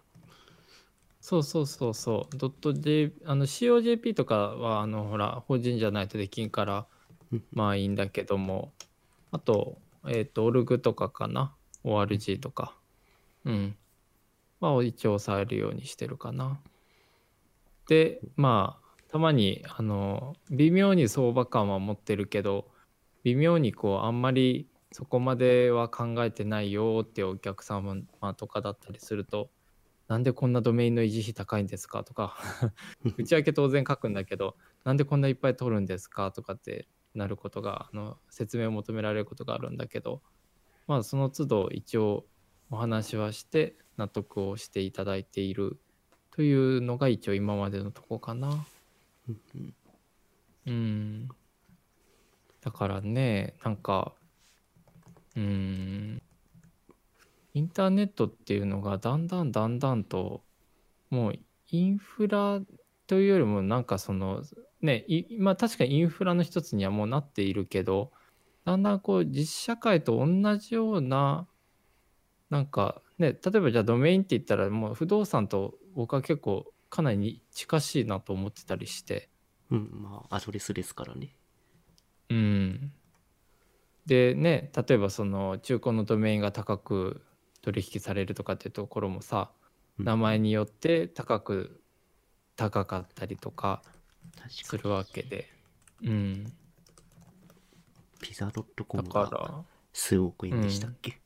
[1.21, 2.37] そうそうそうそう。
[2.37, 6.85] ドット J、あの COJP とかは、あの、ほら、法人じゃないとできんから
[7.33, 8.71] うん、まあいいんだけども、
[9.31, 11.53] あと、えっ、と、オルグとかかな。
[11.83, 12.75] ORG とか。
[13.45, 13.75] うん。
[14.59, 16.59] まあ一応抑えるようにしてるかな。
[17.87, 22.67] で、まあ、たまに、あの、微妙に相場感は持ってるけど、
[23.23, 27.95] 微妙にこう、あんまりそこまでは考えてないよっていうお客様
[28.37, 29.49] とかだったりすると、
[30.07, 32.37] なんでこんなドメインの維持費高いんですかとか
[33.17, 40.21] 内訳当然書くんだけどなんでこんないっぱい取るんですかとかってなることがあの説明を求められることがあるんだけど
[40.87, 42.25] まあその都度一応
[42.69, 45.79] お話はして納得をしていただいている
[46.31, 48.65] というのが一応今までのとこかな。
[50.65, 51.29] うん。
[52.61, 54.13] だからね、なんか、
[55.35, 56.21] うん、
[57.53, 60.43] インターネットっていうのがだんだんだんだんと、
[61.09, 62.61] もうインフラ
[63.07, 64.43] というよりもなんかその、
[64.81, 68.11] ね、いまあ確かにインフラの一つにはもうなっているけど、
[68.65, 71.47] だんだんこう実社会と同じような、
[72.49, 79.29] なんかね、例えばじゃあドメインって言ったらもう不動産と僕は結構かなり近しいなと思ってたりして、
[79.71, 81.35] うん、まあ、アドレスですからね。
[82.29, 82.91] うん。
[84.05, 87.21] でね、例えばその中古のドメインが高く
[87.61, 89.51] 取引されるとかっていうところもさ、
[89.97, 91.83] うん名前によって高く
[92.55, 93.83] 高かったりとか。
[94.49, 95.47] するわけで。
[96.03, 96.53] うん。
[98.21, 101.19] ピザドットコだムがから、数億円でしたっけ、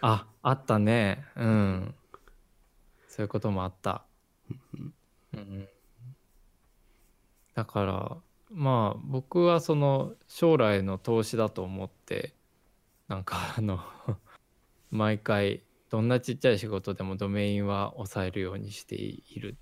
[0.00, 1.24] あ、あったね。
[1.36, 1.94] うん。
[3.08, 4.04] そういうこともあった。
[4.74, 4.94] うん
[5.34, 5.68] うん。
[7.54, 8.16] だから、
[8.52, 12.34] まあ僕はその将来の投資だと思って、
[13.08, 13.80] なんかあの、
[14.90, 19.56] 毎回どんなちっちゃい仕事でもドメインは抑えるようにしている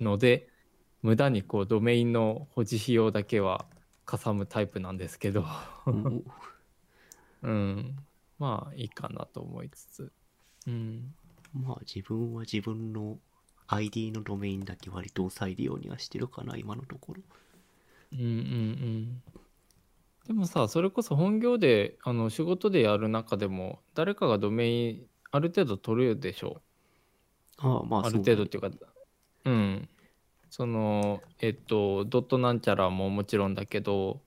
[0.00, 0.48] ので、
[1.02, 3.66] 無駄にこうドメインの保持費用だけは
[4.04, 5.44] かさむタイプなんですけど、
[5.86, 5.90] お
[7.42, 7.96] うん。
[8.38, 10.12] まあいいかなと思いつつ。
[10.66, 11.14] うん。
[11.54, 13.18] まあ自分は自分の
[13.68, 17.22] ID のドメインだけ割と抑えるようにはしてるかな、今のところ。
[18.12, 19.22] うんうんうん。
[20.26, 26.62] でもさ、それこそ本業で、あの、仕事でやる中でも、誰かがドメイン、ある程度取るでしょ
[27.58, 28.70] ああ、まあある程度っていうか、
[29.44, 29.88] うん。
[30.50, 34.20] その、えっと、ドットなんちゃらももちろんだけど、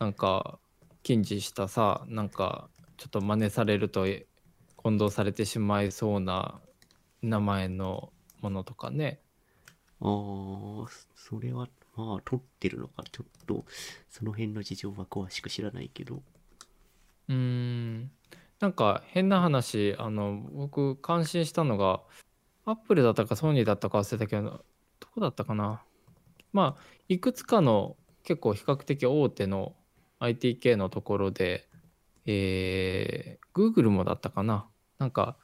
[0.00, 0.58] なんか、
[1.02, 4.26] 禁止したさ、なんか、ちょっと真似されるとえ
[4.76, 6.60] 混同されてしまいそうな
[7.22, 9.20] 名前のものとかね。
[10.00, 13.64] ああ、それは、まあ、取ってるのか、ちょっと、
[14.10, 16.22] その辺の事情は詳しく知らないけど。
[17.28, 18.10] うーん。
[18.60, 22.02] なんか変な話、あの、僕感心したのが、
[22.64, 24.64] アップルだったかソニーだったか忘れたけど、
[24.98, 25.82] どこだったかな？
[26.52, 29.76] まあ、いくつかの結構比較的大手の
[30.18, 31.68] IT 系のところで、
[32.24, 34.66] えー、Google もだったかな？
[34.98, 35.36] なんか、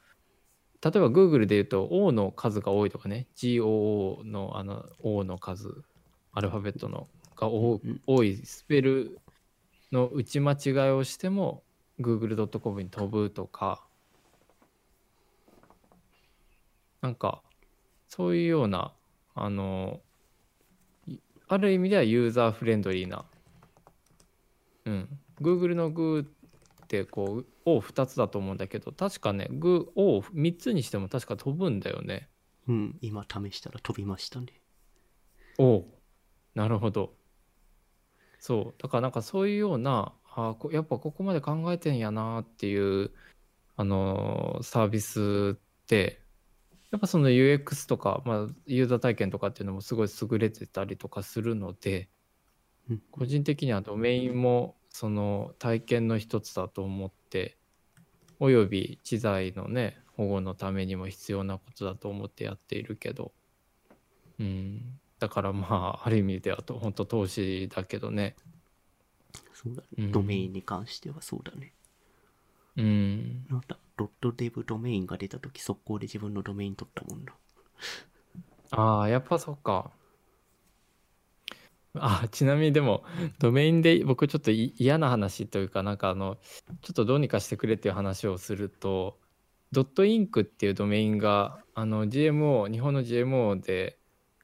[0.82, 5.84] 例えば Google で言うと O の数が多いとかね、GOO のあの O の数、
[6.33, 9.18] アルファベットのが多うん多いスペル
[9.90, 11.62] の打ち間違いをしても
[12.01, 13.87] google.com に飛ぶとか。
[17.03, 17.42] なんか
[18.09, 18.92] そういうような
[19.35, 20.01] あの
[21.07, 21.18] い
[21.49, 23.25] ある意味ではユーザーフレンドリーな。
[24.85, 25.09] うん。
[25.40, 26.27] Google の Goo っ
[26.87, 32.29] てこう O2 つだと思うんだけど確かね Goo O3 つにしても確か飛ぶんだよね。
[32.68, 34.47] うん、今試したら飛びましたね。
[35.59, 35.85] おう
[36.54, 37.14] なるほど。
[38.38, 38.82] そう。
[38.82, 43.12] だからなんかそういうようなあこやっぱここまで考えてんやなっていう
[43.76, 46.22] あのーサービスって
[46.90, 52.08] やっぱその UX とか、まあ、ユーザー体験とかっていうのもすごい優れてたりとかするので
[52.90, 53.03] うん。
[53.11, 57.59] 個人的にはドメインもその体験の一つだと思って
[58.40, 63.32] および知財のね保護のためにも必要なことだと思ってやっているけど。
[64.38, 68.35] うんだからまあある意味ではと本当投資だけどね
[69.55, 69.89] そうだね。
[69.99, 71.75] うんドメインに関してはそうだね。
[72.77, 77.33] うんなんだ、ドットデブドメインが出た時速攻で自分のドメイン取ったもんな。
[78.73, 79.93] ああやっぱそっか
[81.95, 83.05] あちなみにでも
[83.39, 86.39] ドメインで僕ちょっとい嫌な話というかなんかあの
[86.81, 89.20] ちょっとどうにかしてくれっていう話をすると
[89.70, 93.99] ドットインクっていうドメインがあの GMO 日本の GMO で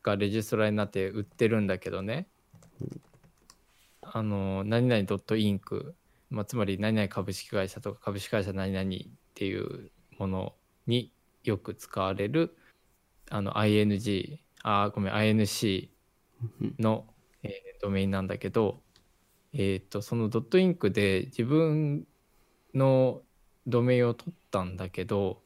[0.08, 2.26] がレジストラになって売ってるんだけどね。
[4.02, 5.94] あの何々ドットインク
[6.30, 8.88] まあ、つまり何々株式会社とか株式会社何々っ
[9.34, 10.54] ていうもの
[10.86, 12.56] によく使われる
[13.30, 15.88] あの ING あごめん INC
[16.60, 16.74] うん。
[16.78, 17.06] の、
[17.42, 18.82] えードメインなんだけど、
[19.52, 22.06] えー、とそのドットインクで自分
[22.74, 23.22] の
[23.68, 25.40] ドメインを取ったんだけど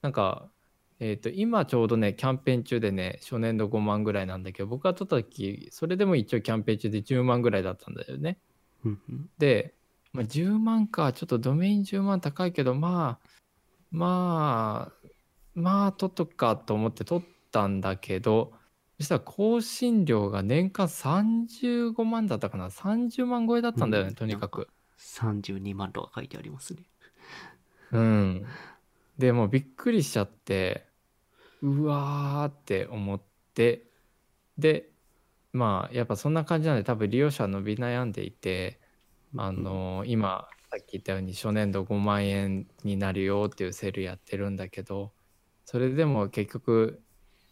[0.00, 0.48] なんか、
[1.04, 8.38] えー、と今ちょうどねキャンペーン中でね初年度5万ぐらいなんだけど僕が取った時それでも一応キャンペーン中で10万ぐらいだったんだよね。
[9.36, 9.74] で、
[10.12, 13.28] まあ、10万かちょっとドメイン10万高いけどまあ
[13.90, 15.08] まあ
[15.56, 18.52] まあ取っとくかと思って取ったんだけど
[18.98, 24.68] そしたら更新料が年間35万だったかな30万超えだったんだよね、うんとにかく。
[25.00, 26.84] 32万とか書いてありますね。
[27.90, 28.46] うん。
[29.18, 30.91] でもうびっくりしちゃって
[31.62, 33.22] うわーって思っ
[33.54, 33.86] て
[34.58, 34.90] で
[35.52, 38.80] まあやっぱそんな感じなんで多分利用者は伸び悩んでいて
[39.36, 45.12] あの今さっき言ったように初年度5万円になるよっていうセールやってるんだけど
[45.64, 47.02] それでも結局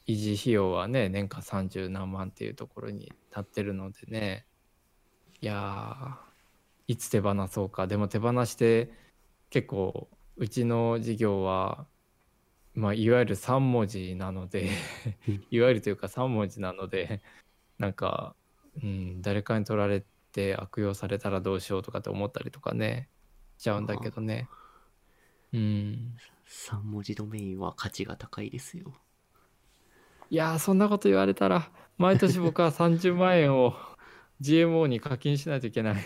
[0.07, 4.47] 維持費用はね年間30何万っていうところになってるのでね
[5.41, 6.19] いや
[6.89, 7.87] いつ手放そうか。
[7.87, 8.91] でも手放して
[9.49, 11.87] 結構うちの事業は
[12.81, 14.71] まあいわゆる3文字なので
[15.29, 15.45] うん。
[15.51, 17.21] いわゆるというか3文字なので
[17.79, 18.35] なんか、
[18.83, 20.03] うん、誰かに取られ
[20.33, 23.09] て悪用されたらどうしようとかって思ったりとかね
[23.59, 24.49] しちゃうんだけどね。
[25.53, 26.15] うん。
[26.49, 28.95] 3文字ドメインは価値が高いですよ。
[30.31, 33.75] いやーそんなこと言われたら毎年僕は30万円を
[34.41, 35.97] GMO に課金しないといけない。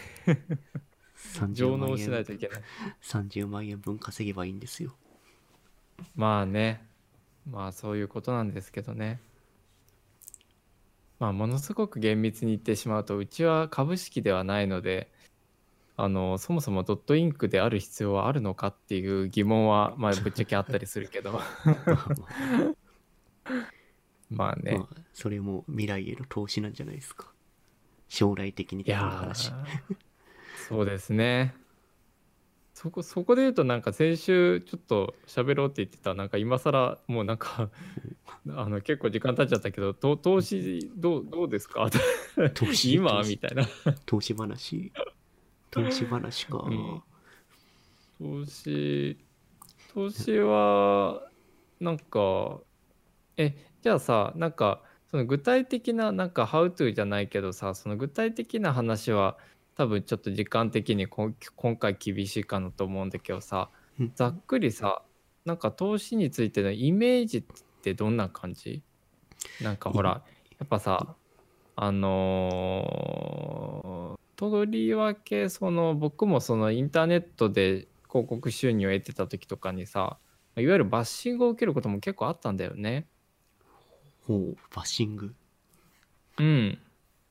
[1.37, 2.63] 30上万納しない円といけない。
[3.03, 4.97] 30万円分稼げばいいんですよ。
[6.15, 6.85] まあね。
[7.51, 9.21] まあそういうことなんですけどね。
[11.19, 15.09] まあものすごく厳密に言ってしまうとうちは株式ではないので
[15.97, 21.41] あのそもそもドットインクである必要はあるのかっていう疑問はまあぶっちゃけあったりするけど。
[24.31, 24.79] まあね。
[24.79, 27.31] まあ、それも未来への投資なんじゃないですか。
[28.09, 29.51] 将来的に的な話。
[29.51, 29.55] ー
[30.69, 31.55] そうですね
[32.85, 37.71] そこそこで言うとなんか先週ちょっと喋ろうって言ってたなんか今更もうなんか
[38.51, 41.89] あの結構時間経っちゃったけどと投資どうどうですか？
[42.53, 43.23] 投資今？
[43.23, 43.67] みたいな。
[44.05, 44.93] 投資話？
[45.71, 46.59] 投資話か。
[46.59, 47.03] うん。
[48.43, 49.17] 投資
[49.95, 51.23] 投資は
[51.81, 52.59] なんか
[53.39, 59.39] えじゃあさなんかその具体的ななんか「How to」じゃないけどさその具体的な話は
[59.77, 61.35] 多分ちょっと時間的に今
[61.77, 65.03] 回厳しいかなと思うんだけどさうんざっくりさ
[65.45, 67.45] なんか投資についてのイメージっ
[67.83, 68.83] てどんな感じ？
[69.61, 70.23] なんかほら
[70.59, 71.15] やっぱさ
[71.77, 80.19] あのーとりわけその僕もそのインターネットで広告収入を得てた時とかにさ
[80.57, 83.07] いわゆるバッシングを受けることも結構あったんだよね。
[84.27, 85.35] ほう、バッシング。
[86.39, 86.79] うん、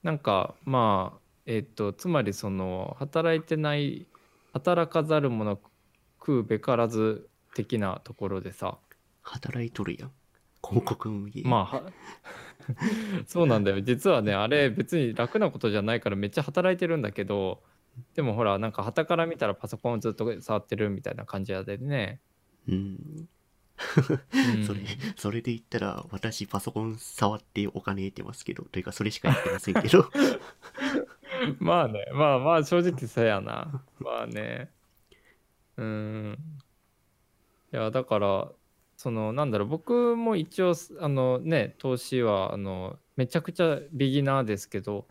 [0.02, 4.08] なんかまあえっとつまりその働いてない
[4.54, 5.60] 働かざる者
[6.20, 8.78] 食うべからず的なところでさ
[9.22, 10.12] 働いとるやん。
[10.66, 11.42] 広告運営。
[11.44, 11.84] まあは
[13.28, 17.62] そうなんだよ実はねあれ別に楽なことじゃないからめっちゃ働いてるんだけど
[18.16, 22.22] でもほらなんか傍から見たらパソコンをずっと触ってるみたいな感じでね、
[22.68, 22.76] うん。
[22.76, 23.28] うん
[24.66, 24.82] それ、
[25.18, 30.10] それで言ったら、私パソコン触ってお金得てますけど、というかそれしかやってませんけど。
[31.60, 33.84] まあねまあまあ正直そうやな。
[34.00, 34.70] まあね。
[35.78, 36.38] うん。
[37.72, 38.52] いやだから
[38.98, 45.08] そのなんだろう僕も一応あのね投資はあのめちゃくちゃビギナーですけど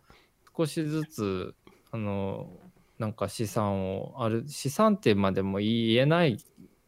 [0.55, 1.55] 少しずつ
[1.91, 2.49] あの
[2.97, 6.37] なんか資産をある資産ってまでも言えない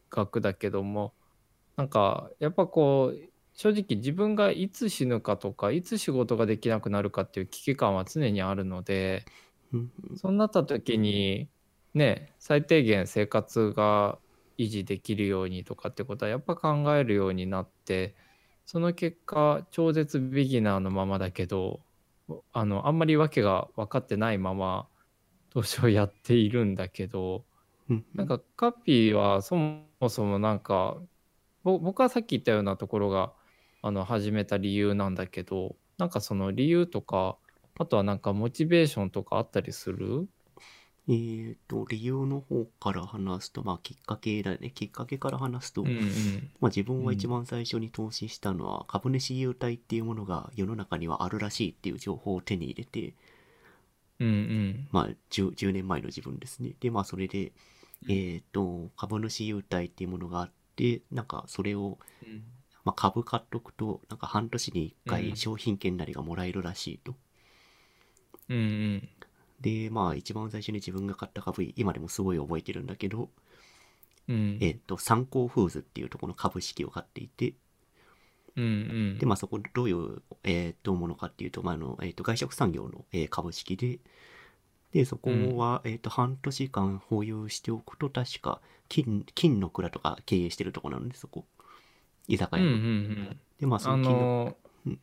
[0.10, 1.14] 額だけども
[1.76, 9.26] なんかやっぱこう正直自分がいつ死ぬかとかいつ仕事ができなくなるかっていう危機感は常にあるので
[9.74, 9.92] うん。
[10.16, 11.50] そうなった時に
[11.94, 14.20] ね最低限生活が
[14.58, 18.16] 維持できるようにとかってことはやっぱ考えるようになって
[18.66, 21.82] その結果超絶ビギナーのままだけど
[22.54, 24.88] あのあんまり訳が分かってないまま
[25.52, 27.46] 投資をやっているんだけど
[27.90, 28.06] うん。
[28.16, 30.98] なんかカピーはそもそもなんか
[31.64, 33.34] ぼ僕はさっき言ったようなところが
[33.86, 37.38] あの始めた理由なんだけどなんかその理由とか
[37.78, 40.28] あとはなんかモチベーションとかあったりする？
[41.08, 44.72] えーと、理由の方から話すと、まあきっかけだね。
[44.72, 45.96] きっかけから話すと、うんうん
[46.60, 53.14] まあ自分は一番最初に投資したのは、株主優待っていうものが世の中にはあるらしいっていう情報を手に入れて、
[54.20, 54.88] うんうん。
[54.92, 56.74] まあ 10, 10年前の自分ですね。
[56.80, 57.52] で、まあそれで、
[58.10, 62.00] えっ、と、株主優待っていうものがあって、なんかそれを、
[62.86, 67.16] まあ、株買っとくと、なんか半年に1うん回商品券なりがもらえるらしいと。
[68.48, 68.62] うんう
[68.98, 69.10] ん。
[69.60, 73.30] で、まあ一番最初に自分が買った株、今でもすごい覚えてるんだけど、
[74.28, 74.58] うん。
[74.62, 77.54] えっ、と、参考フーズっていうところの株式を買っていて、
[78.56, 78.68] うんう
[79.16, 79.18] ん。
[79.18, 84.00] で、まあそこどういう、えー、とものかっていうと、まああの、えっ、と、外食産業の、えー株式で、
[84.92, 91.46] で、そこは、えっ、と、半年間保有しておくと、確か、金、金の蔵とか経営してるところなので、そこ。
[92.28, 92.74] 居酒うんうんう。
[92.74, 93.40] ん。
[93.60, 95.00] で、まあそあの金の、のうん、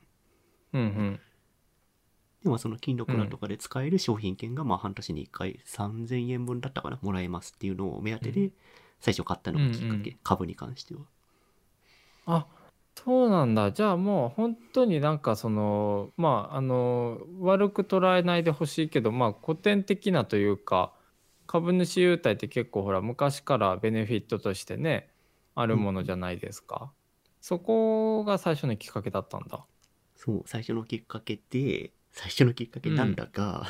[0.73, 1.21] うんうん。
[2.43, 8.51] でまあその金の蔵とかで使える商品券が、まあ半年に1回3000円分だったかな、もらえますっていうのを目当てで、
[9.01, 11.03] 最初買ったのがきっかけ、うんうん株に関しては。
[12.27, 12.47] あ
[12.95, 20.93] そうなんだじゃあもう本当になんかそのまああの悪く捉えないでほしいけどまあ古典的なというか
[21.47, 25.11] 株主優待って結構ほら昔からベネフィットとしてね
[25.55, 26.93] あるものじゃないですか、
[27.43, 29.67] そこが最初のきっかけだったんだ。
[30.15, 33.67] そう、最初のきっかけで、最初のきっかけなんだが、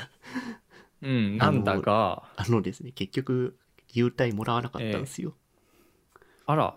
[1.01, 2.23] うんなんだが。
[2.37, 3.59] あのですね、結局、
[3.95, 5.35] 優待もらわなかったんですよ。
[6.45, 6.77] あら。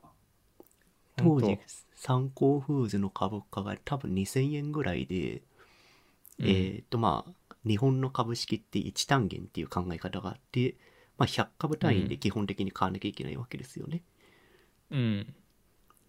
[1.17, 1.59] 当時本、
[1.95, 5.41] 参考フーズの株価が多分2000円ぐらいで、
[6.39, 10.77] 当えっ、とまあ、日本の株式って1単元っていう考え方があって、
[11.17, 14.01] まあ、100株単位で基本的に買わなきゃいけないわけですよね。
[14.91, 15.35] うん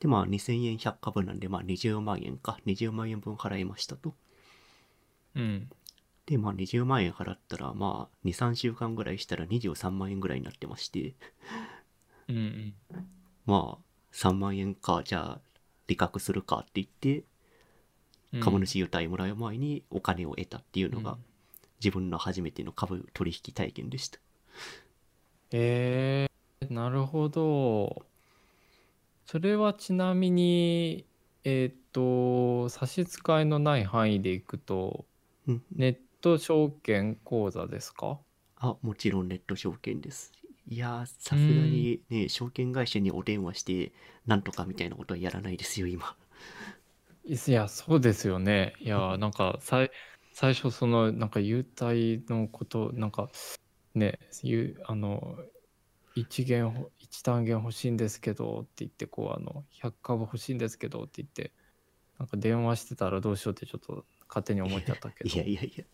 [0.00, 2.58] で、まあ、2000円100株なんで、まあ、20万円か。
[2.66, 4.14] 20万円分払いましたと。
[5.34, 5.70] うん
[6.26, 11.14] で、まあ、20万円払ったら、まあ、2、3週間ぐらいしたら23万円ぐらいになってまして、
[12.28, 12.74] うんうん
[13.46, 15.40] まあ、3万円か、じゃあ、
[15.86, 17.18] 利確するかって言って、
[18.32, 21.18] うん株主優待もらう前にお金を得たっていうのがうん、
[21.80, 24.18] 自分の初めての株取引体験でした。
[25.52, 26.28] へ
[26.70, 28.04] えなるほど。
[29.26, 31.04] それはちなみに、
[31.42, 35.04] えっと、差し支えのない範囲でいくと、
[35.48, 35.62] うん。
[35.72, 38.20] ネット証券口座ですか？
[38.58, 40.32] あ、もちろんネット証券です。
[40.68, 43.92] いやー、さすがにね、証券会社にお電話して、
[44.26, 46.16] なんとかみたいなことはやらないですよ、今。
[47.24, 48.74] いや、そうですよね。
[48.80, 49.90] いや、なんか、さい
[50.32, 53.28] 最初、その、なんか、優待のこと、なんか、
[53.94, 55.36] ね、ゆあの、
[56.16, 61.52] 一元ほ、一単元欲しいんですけどって言って、こう、あの、100株欲しいんですけどって言って、
[62.18, 65.30] なんか電話してたらどうしようってちょっと勝手に思っちゃったけど。
[65.34, 65.84] いや、いやいや。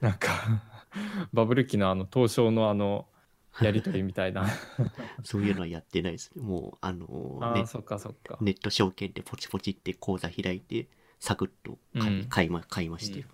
[0.00, 0.62] なんか
[1.32, 3.08] バブル期のあの東証のあの
[3.60, 4.46] やり取りみたいな。
[5.24, 6.42] そういうのはやってないですね。
[6.42, 7.08] もう、あのー
[7.38, 8.44] ああ、そっかそっか。
[8.44, 10.88] ネット証券でポチポチって口座開いて、
[11.20, 11.78] サクッと
[12.28, 13.26] 買い,、ま買いましたよ。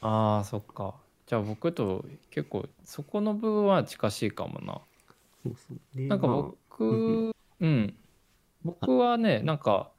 [0.00, 4.80] ああそっかじゃあ僕と結構そこの部分は近しいかもな。
[5.44, 7.94] そうそうでなんかまあ僕うん。
[8.64, 9.90] 僕はねなんか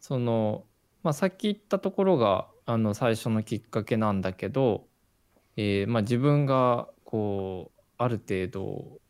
[0.00, 0.64] その
[1.02, 4.86] まあさっき言ったところがあの最初のきっかけなんだけど、
[5.56, 9.00] えーまあ自分がこうある程度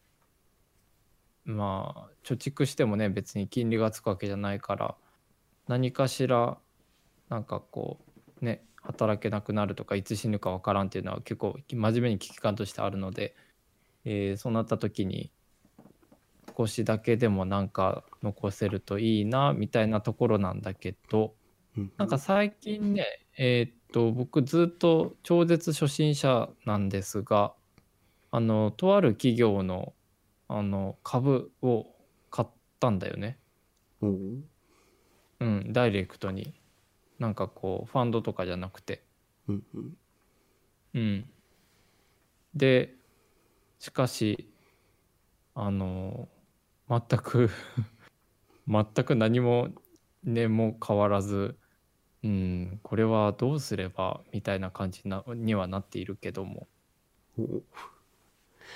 [1.44, 4.94] まあ貯蓄してもね別に金利がつくわけじゃないから
[5.68, 6.56] 何かしら
[7.28, 7.98] なんかこ
[8.40, 13.34] うね働けなくなるとかいつ死ぬかわからんっていうのは結構真面目に危機感としてあるので、
[14.04, 15.32] えーそうなった時に
[16.56, 21.34] 少しだけでもなんか残せるといいなみたいなところなんだけど
[21.76, 21.92] うん。
[21.96, 23.06] なんか最近ね
[23.38, 27.54] えーっと僕ずっと超絶初心者なんですが
[28.30, 29.94] あのとある企業の
[30.48, 31.86] あの株を
[32.30, 32.48] 買っ
[32.80, 33.38] たんだよね。
[34.02, 34.42] おう。
[35.40, 36.54] うん、ダイレクトに
[37.22, 39.04] なんかこうファンドとかじゃなくて。
[39.46, 39.96] うんうん。
[40.94, 41.30] うん。
[42.54, 42.96] で
[43.78, 44.52] しかし
[45.54, 46.28] あの
[46.88, 47.48] 全く
[48.66, 49.68] 全く何も
[50.24, 51.56] ねも変わらず
[52.24, 56.66] うんこれはどうすればみたいな感じなにはなっているけども。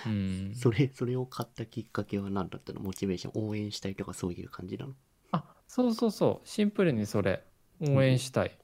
[0.07, 0.55] うん。
[0.55, 2.81] それ、それを買ったきっかけは何だったの？
[2.81, 4.95] モチベーション、応援したいとかそういう感じなの？
[5.33, 6.49] あそうそうそう。
[6.49, 7.45] シンプルにそれ
[7.81, 8.57] 応援したい。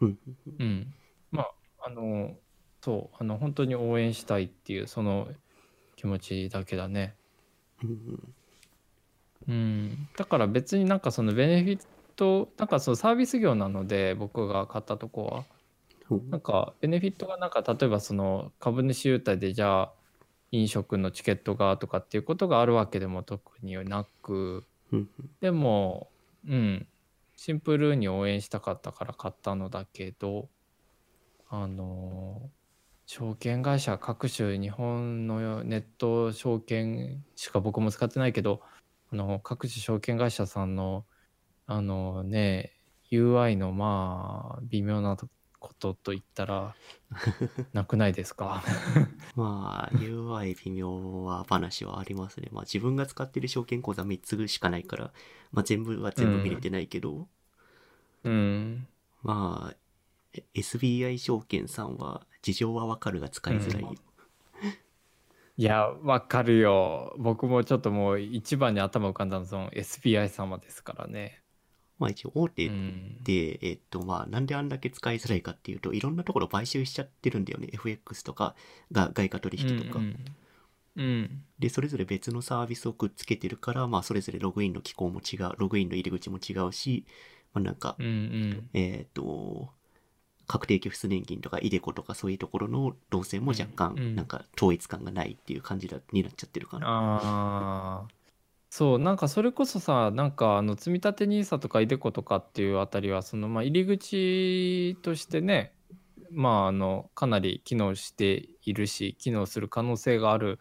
[0.00, 0.18] うん。
[0.58, 0.94] うん、
[1.30, 1.50] まあ
[1.86, 2.36] あの
[2.82, 5.28] そうあの本当に応援したいっていうその
[5.96, 7.14] 気持ちだけだね。
[9.48, 11.80] うんだから別になんかそのベネフィッ
[12.16, 15.44] トなんかそのサービス業なので僕が買ったとこは。
[16.28, 19.92] なんかベネフィットがなんか例えばその株主優待でじゃあ
[20.50, 24.64] 飲食のチケットがとかっていうことがあるわけでも特になく。
[24.92, 25.08] うん。
[25.40, 26.08] でも
[26.48, 26.86] うん
[27.42, 30.50] シンプルに応援したかったから買ったのだけど
[31.48, 32.50] あの
[33.06, 38.60] 証券会社各種日本のネット証券しか僕も使ってないけど
[39.10, 41.06] あの各種証券会社さんの
[41.66, 42.74] あのね
[43.10, 45.26] UI のまあ微妙なと
[45.60, 46.74] ことと言ったら
[47.72, 48.62] なくないですか？
[49.36, 52.48] まあ、UI 微妙は話はありますね。
[52.50, 55.12] まあ自分が使ってる証券口座3つしかないから、
[55.52, 57.28] まあ全部は全部見れてないけど、
[58.24, 58.88] うん。
[59.22, 59.76] まあ、
[60.32, 63.82] え SBI 証券さんは事情はわかるが使いづらい。
[63.82, 63.94] よ。
[65.56, 67.14] いやわかるよ。
[67.18, 71.39] 僕もちょっともう一番に頭浮かんだのその SBI 様ですからね
[72.00, 77.68] まあ一応大手うんで、えっとまあなんであんだけ使いづらいかっていうと、いろんなところ買収しちゃってるんだよね。
[77.72, 78.56] FX とか
[78.90, 79.98] が外貨取引とか。
[80.00, 80.16] うん
[80.96, 87.04] うん、うんで、それぞれ別のサービスをくっつけてるから、まあそれぞれログインの機構も違う、ログインの入り口も違うし、
[87.52, 89.68] まあなんか、うんうんえっ、と、
[90.46, 96.88] 確定拠出年金とかイデコとかそういうところの動線も若干なんか統一感がないっていう感じだになっちゃってるかな。
[96.88, 98.19] ああ
[98.70, 105.72] そうなんかそれこそさなんかあの積立 NISA とかイデコとかっていうあたりはそのまあ入り口としてね
[106.30, 110.60] まああのかなり機能しているし機能する可能性がある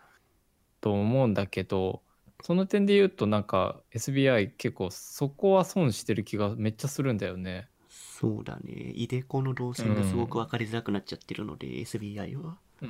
[0.82, 2.02] と思うんだけど
[2.42, 7.68] その点で言うとなんか SBI 結構そこは損してる気がめっちゃするんだよね。
[7.90, 8.92] そうだね。
[8.96, 12.58] イデコの動線がすごく分かりづらくなっちゃってるので、SBI は。
[12.82, 12.88] うん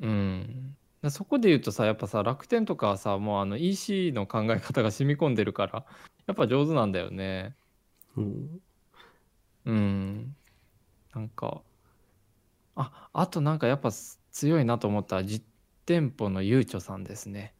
[0.00, 5.84] うん、だそこで言うとさやっぱさ楽天とかはさもうあの EC の考え方が染み込んでるから
[6.26, 7.56] やっぱ上手なんだよね。
[8.16, 8.60] うん。
[9.64, 10.36] うん。
[11.14, 11.62] なんか、
[12.76, 15.44] あ、あとなんかやっぱす強いなと思ったら実
[15.86, 17.52] 店舗のゆうちょさんですね。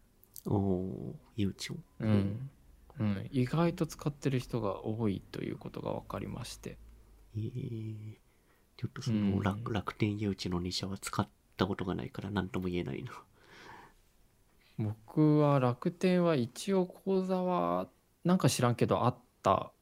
[0.47, 1.77] おおゆうちょ。
[1.99, 2.51] うん。
[3.01, 3.29] うん。
[3.33, 6.79] 意外と使ってる人が多いということが分かりまして。
[7.37, 8.15] えー、
[8.77, 13.13] ちょっとその楽,、うん楽天誘致の2社は使ったことがないから何とも言えないな。
[14.81, 17.89] 僕は楽天は一応口座は
[18.25, 19.73] なんか知らんけどあった。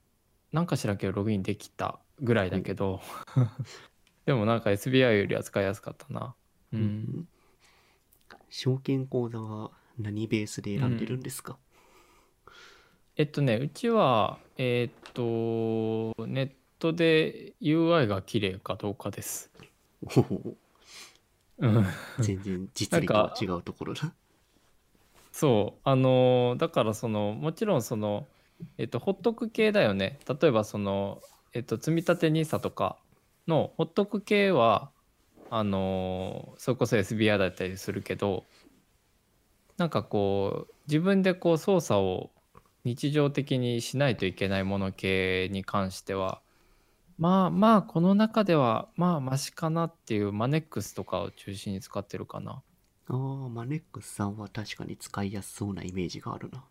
[0.52, 3.00] なんか知らんけどログインできたぐらいだけど。
[4.26, 6.34] でもなんか SBI よりは使いやすかったな。
[6.72, 7.28] うん。
[8.50, 11.58] 証券口座は何ベースで選んでるんですか、
[13.16, 19.50] えっとね、うちは、えーっと、ネットで UI が綺麗かどうかです。
[20.16, 20.56] おお
[21.60, 21.86] うん、
[22.20, 24.14] 全然実利とは違うところだ。
[25.40, 28.26] そう、あの、だからその、もちろんその、
[28.76, 30.18] えっと、ほっとく系だよね。
[30.28, 31.20] 例えばその、
[31.52, 32.98] えっと、積立 NISA とか
[33.46, 34.90] のほっとく系は、
[35.48, 38.46] あの、それこそ SBI だったりするけど、
[39.76, 42.30] なんかこう、自分でこう操作を
[42.82, 46.42] 日常的にしないといけないもの系に関しては、
[47.16, 52.60] まあまあ、この中では、まあ、マシかなっていう、マネックスとかを中心に使ってるかな。
[53.10, 56.64] ああ、マネックスさんは確かに使いやすそうなイメージがあるな。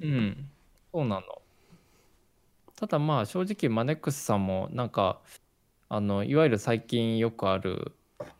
[0.00, 0.50] うん、
[0.92, 1.42] そうなの。
[2.76, 5.20] ただまあ正直マネックスさんもなんか
[5.88, 7.92] あのいわゆる最近よくある、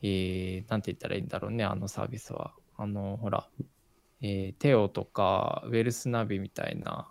[0.02, 2.52] えー、なんて言ったらいいんだろうねあのサービスは。
[2.76, 3.48] あのほら、
[4.20, 7.08] えー、テオとかウェルスナビみたいな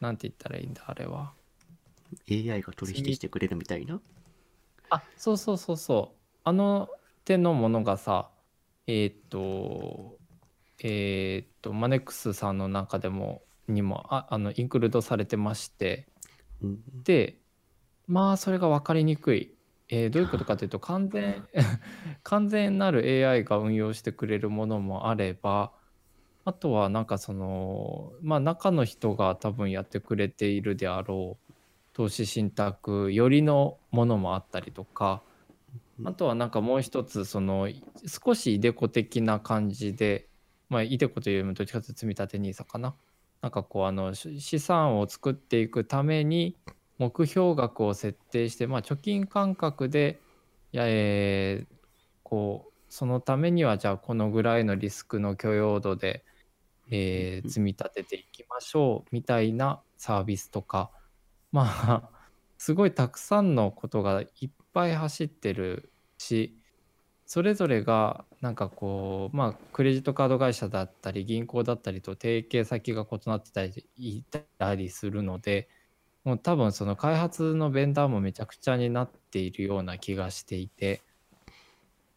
[0.00, 1.32] なんて言ったらいいんだあれは。
[2.30, 4.00] AI が取引してくれるみたいな？
[4.90, 6.88] あそうそうそうそうあの
[7.24, 8.28] 手のものがさ
[8.92, 10.18] えーっと
[10.82, 16.08] えーっとマネックスさんの中でもにもああのインクルードされてまして。
[16.62, 17.38] うん、で
[18.06, 19.54] まあそれが分かりにくい、
[19.88, 21.46] えーどういうことかというと完全
[22.22, 25.72] 完全なる AI が運用してくれるものもあれば
[26.44, 31.52] あとはなんかそのまあ中の人が多分やってくれているであろう
[31.92, 35.22] 投資信託よりのものもあったりとか
[36.04, 37.68] あとはなんかもう一つその
[38.06, 40.28] 少しイデコ的な感じで
[40.68, 42.94] まあイデコというよりもどっちかというと積み立て NISA かな。
[43.42, 46.56] なんかこうあの資産を作っていくために
[46.98, 50.20] 目標額を設定して、まあ、貯金感覚で
[50.72, 51.74] いや、えー
[52.22, 56.24] こうそのためにはじゃあこのぐらいのリスクの許容度で、
[56.90, 60.90] えー積み立てていきましょうみたいなサービスとか。
[61.52, 62.10] まあ
[62.58, 66.56] すごいたくさんのことがいっぱい走ってるし
[67.26, 74.22] それぞれがなんかこうまあクレジットカード会社だったり銀行だったりと提携先が異なってたりい
[74.58, 75.68] たりするので
[76.24, 81.02] もう多分その開発のベンダーもめちゃくちゃになっているような気がしていて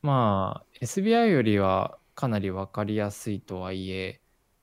[0.01, 4.19] まあ SBI よりはかなり分かりやすいとはいえ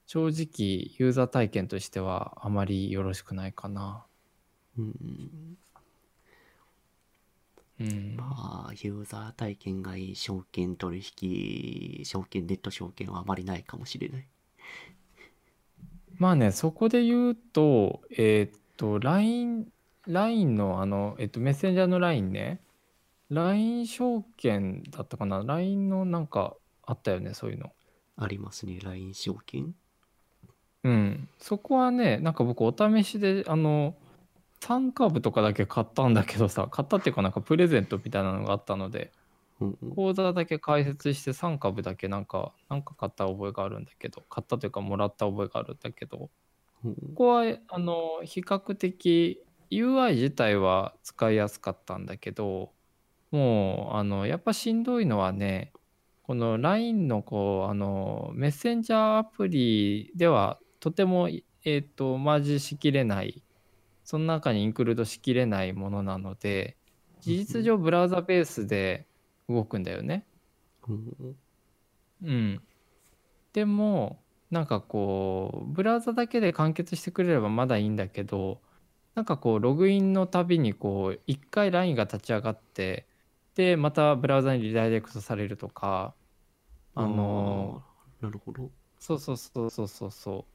[0.07, 4.05] 正直ユーザー体験としてはあまりよろしくないかな。
[4.77, 5.57] うん、
[7.81, 8.17] ううん。
[8.17, 14.27] まあ、ユーザー体験がいい証券取引、証券、ネット証券はあまりないかもしれない。
[16.19, 19.67] まあね、そこで言うと、えーっと、LINE、
[20.07, 22.61] LINE のあの、えっと、メッセンジャーの LINE ね。
[23.31, 27.73] LINE 証券だったかな ?LINE のなんかあったよね、そういうの。
[28.17, 29.75] ありますね、LINE 証券。
[30.85, 31.29] うん。
[31.39, 33.95] そこはね、なんか僕お試しで、あの、
[34.61, 39.13] 3株とかだけ買ったんだけどさ、 買ったっていうかなんかプレゼントみたいなのがあったので、
[39.61, 39.95] うんうん。
[39.95, 46.31] 口座だけ開設して3株だけなんか、なんか買った覚えがあるんだけど、買ったというかもらった覚えがあるんだけど、うん
[46.83, 52.73] ここはあの比較的 UI 自体は使いやすかったんだけど
[53.31, 55.73] もうあのやっぱしんどいのはね
[56.23, 63.43] この LINE のこうあのメッセンジャーアプリではとても、えー、とマージしきれない
[64.11, 66.77] その中にインクルードしきれないものなので
[67.21, 69.07] 事実上ブラウザベースで
[69.49, 70.27] 動くんだよね。
[70.89, 71.37] うん
[72.23, 72.63] うん。
[73.53, 78.61] でも、なんかこう、ブラウザだけで完結してくれればまだいいんだけど、
[79.15, 83.07] なんかこう、ログインのたびにこう、一回 LINE が立ち上がって、
[83.55, 86.15] で、またブラウザにリダイレクトされるとか、
[86.95, 87.83] あの、
[88.21, 88.71] なるほど。
[88.99, 90.55] そうそうそうそうそうそう。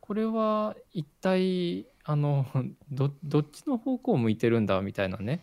[0.00, 2.46] これは一体、あの、
[2.90, 5.42] ど、どっちの方向を向いてるんだみたいなね。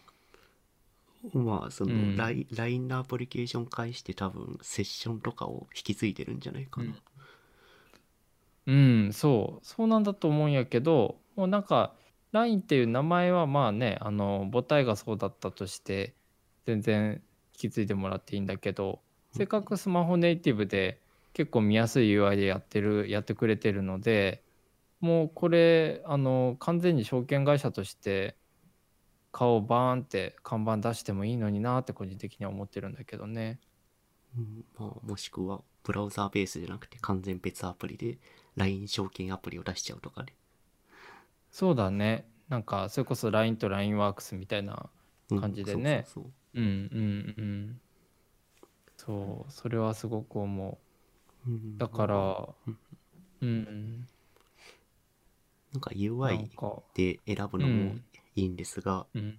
[1.33, 6.93] まあ、その、うん LINE のアプリケーション介して多分、セッションとかを引き継いでるんじゃないかな。
[8.65, 11.93] うん、そう、そうなんだと思うんやけど、もうなんか、
[12.31, 16.13] LINE っていう名前はまあね、あの、母体がそうだったとして、
[16.65, 17.21] 全然
[17.53, 19.01] 引き継いでもらっていいんだけど、
[19.33, 20.99] せっかくスマホネイティブで
[21.33, 24.41] 結構見やすい UI でやってる、やってくれてるので、
[25.03, 28.37] もうこれ、あの、完全に証券会社として、
[29.31, 33.59] 顔バーンって看板出してもいいのになって個人的には思ってるんだけどね。
[34.37, 38.17] うんまあ、もしくは、ブラウザーベースじゃなくて完全別アプリで
[38.55, 40.33] LINE 証券アプリを出しちゃうとかね。
[41.51, 42.25] そうだね。
[42.47, 44.89] なんか、それこそ LINE と LINEWorks みたいな
[45.31, 47.81] うん感じでねそうそううんうんうん
[48.97, 50.79] そうそれはすごく思
[51.47, 52.15] うだから
[52.67, 52.77] うん
[53.41, 54.07] うん
[55.73, 57.95] なんか UI かで選ぶのも
[58.35, 59.37] いいんですが、うん。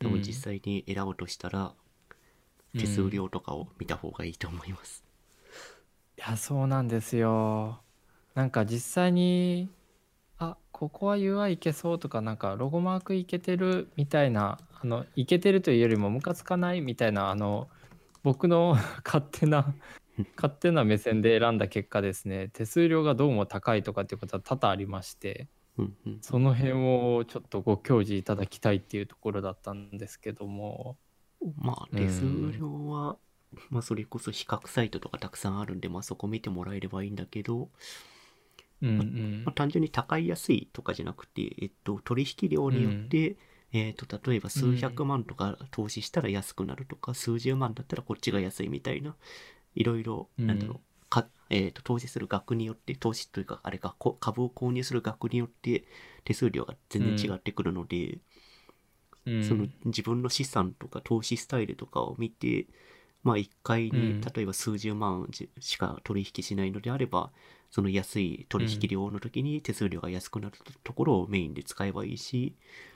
[0.00, 1.72] でも実際に選ぶとしたら、
[2.76, 5.04] 手数料とかを見た方がいいと思います。
[6.18, 7.80] いやそうなんですよ。
[8.34, 9.68] なんか実際に
[10.38, 17.68] あここは UI いけそうとかなんかロゴマークいけてるみたいなあのいけてるというよりもムカつかないみたいなあの
[18.22, 19.74] 僕の 勝手な
[20.36, 22.48] 勝手な目線で選んだ結果ですね。
[22.52, 25.48] 手数料がどうも高いとかっていうことは多々ありまして
[25.78, 26.18] うんうん。
[26.20, 30.96] その辺をちょっとご教示いただきたいっていうところだったんですけども。
[31.56, 32.24] まあ、手数
[32.56, 33.16] 料は、
[33.70, 37.68] まあ、それこそ比較サイトとかたくさんあるんで、まあ、そこ見てもらえればいいんだけど、
[38.80, 39.42] うんうん。
[39.44, 43.36] まあ、単純に高い安いとかじゃなくて、えっと、取引量によって、
[43.72, 49.16] えっと、例えば数百万とか投資したら安くなるとか、数十万だったらこっちが安いみたいな、
[49.74, 50.46] いろいろ、うん。
[50.46, 55.84] なんだろう、かえっと、投資する額によって、投資というか、あれか、こ株を購入する額によって、
[56.24, 58.18] 手数料が全然違ってくるので、
[59.26, 59.34] うん。
[59.40, 62.66] その自分の資産とか投資スタイルとかを見て、
[63.22, 63.98] まあ一回うん。
[63.98, 67.32] に例えば数十万じしか取引しないのであれば、
[67.70, 72.91] その安い取引量の時に手数料が安くなるところをメインで使えばいいし、うん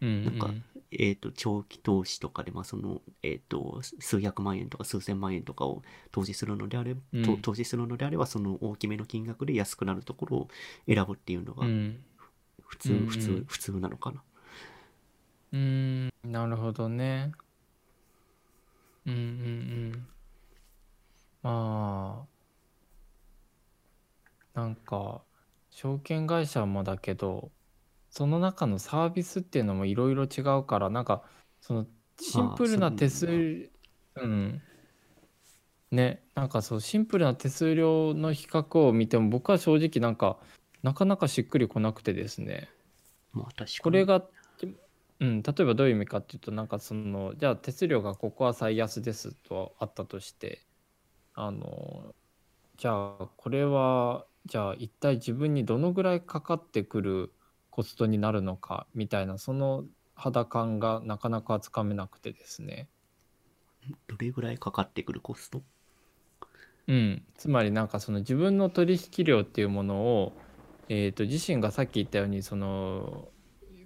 [0.00, 0.50] なんか
[0.92, 7.00] えっ、と、長期投資とかで、まあその、えっ、と、数百万円とか数千万円とかを投資するのであれば、
[7.42, 10.48] 投資するのであれば、その大きめの金額で安くなるところを
[10.88, 12.02] 選ぶっていうのがうん。
[12.62, 14.22] 普通、普通、普通なのかな。
[15.52, 16.10] うーん。
[16.24, 17.32] なるほどね。
[19.06, 19.22] うんうんう
[19.96, 20.06] ん。
[21.42, 22.26] ま
[24.54, 25.22] あなんか
[25.70, 27.50] 証券会社もだけど
[28.10, 31.22] その中のサービスっていうのもいろいろ違うからなんか
[31.60, 31.86] その
[32.20, 33.70] シンプルな手数
[34.16, 34.60] うん。
[35.90, 40.38] ねなんかそうシンプルな手数料の比較を見ても僕は正直なんか
[40.82, 42.68] なかなかしっくりこなくてですね。
[43.32, 43.78] まあ確かに。
[43.82, 44.22] これが、
[45.20, 50.62] うん、例えばどういう意味かっていうとなんかそのじゃあ手数料がここは最安ですとあったとして
[51.34, 52.14] あの
[52.76, 57.32] じゃあこれはじゃあ一体自分にどのぐらいかかってくる
[57.70, 62.88] コストになるのかみたいなその肌感がなかなかつかめなくてですね。
[64.06, 65.62] どれぐらいかかってくるコスト？
[66.88, 70.32] うん、つまりなんかその自分の取引量っていうものを、
[70.88, 73.28] えー、と自身がさっき言ったようにその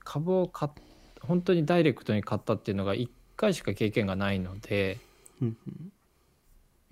[0.02, 0.72] 株を買っ
[1.20, 4.98] 本当にダイレクトに買ったっていうのが1回しか経験がないので、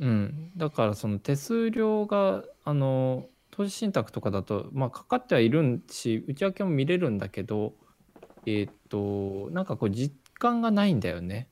[0.00, 7.74] うん、だからその手数料があの投資信託とかだと、まあ、かかってはいるんし内訳も見れるんだけど
[8.46, 11.48] えーっとなんかこう実感がないんだよね。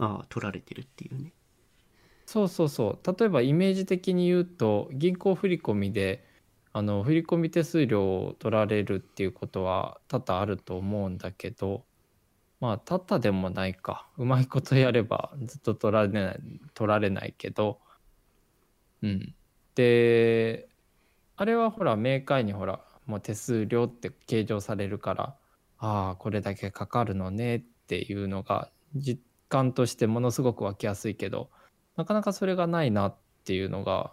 [0.00, 1.32] ああ、取られてるっていうね。
[2.26, 6.24] そうそうそう例えばイメージ的に言うと銀行振込で
[6.72, 11.84] あの振込手数料を取られるっていうことは多々あると思うんだけど
[12.60, 16.40] まあ多々でもないかうまいことやればずっと取られない
[16.74, 17.80] 取られないけど
[19.02, 19.34] うん
[19.74, 20.68] で
[21.36, 25.36] あれはほら明快にほらもう手数料って計上されるから
[25.78, 31.50] ああこれだけかかるのねっていうのが実感としてものすごく湧きやすいけど
[31.96, 34.12] なかなかそれがないなっていうのが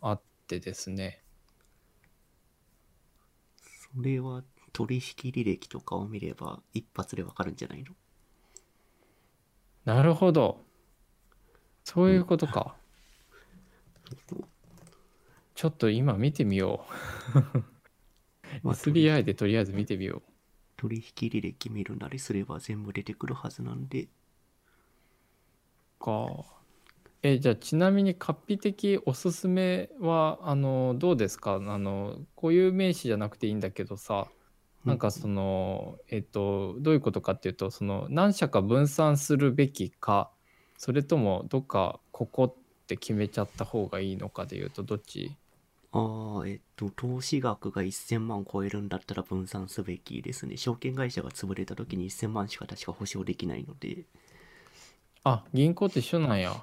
[0.00, 1.22] あってですね。
[3.94, 4.42] それは
[4.72, 7.94] 取引履歴とかを見れば一発でわかるんじゃないの？
[9.84, 10.64] なるほど。
[11.82, 12.76] そういうことか。
[14.28, 14.44] そう
[15.60, 16.86] ちょっと今見てみよ
[17.34, 17.38] う。
[18.64, 20.22] まあ SBI でとりあえず見てみよ
[20.78, 24.08] 取引履歴見るなりすれば全部出てくるはずなんで、
[26.00, 26.04] う。
[26.04, 26.46] か。
[27.22, 31.54] え、じゃあちなみに、カピ的おすすめは、あの、どうですか？
[31.56, 34.28] あの、固有名詞じゃなくていいんだけどさ、
[34.84, 40.32] なんかその、えっと、どういうことかっていうと、その、何社か分散するべきか、
[40.78, 45.39] それとも、どっかここって決めちゃった方がいいのかでいうと、どっち？
[45.92, 50.56] ああ、えっと、投資額が1000万超えるんだったら分散すべきですね。
[50.56, 54.04] 証券会社が潰れた時に1000万しか確か保証できないので、
[55.24, 56.62] あ、銀行と一緒なんや。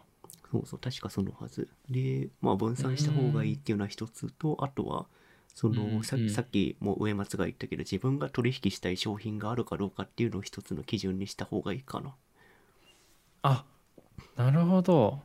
[0.52, 1.70] そうそう、確かそのはず。
[1.90, 5.08] で、まあ分散した方がいいっていうのは一つと、あとは、
[5.54, 12.16] そのさうんさっきも上松が言ったけど、自分が取引したい商品があるかどうかっていうのを一つの基準にした方がいいかな。
[13.42, 13.66] あ、
[14.38, 15.24] なるほど。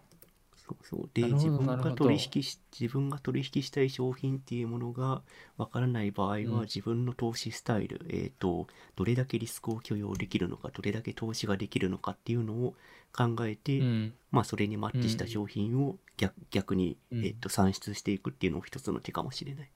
[0.66, 1.10] そうそう。
[1.12, 5.22] で、自分が取引し、自分が取引したい商品っていうものが
[5.56, 12.74] わからない場合は、うん自分の投資スタイル、えっ、と、どれだけリスクを許容できるのか、どれだけ投資ができるのかっていうのを
[13.12, 14.14] 考えて、うん。
[14.30, 19.70] まあ、それにマッチしたうん商品を逆逆に、うんえっと、算出していくっていうのも一つの手かもしれない。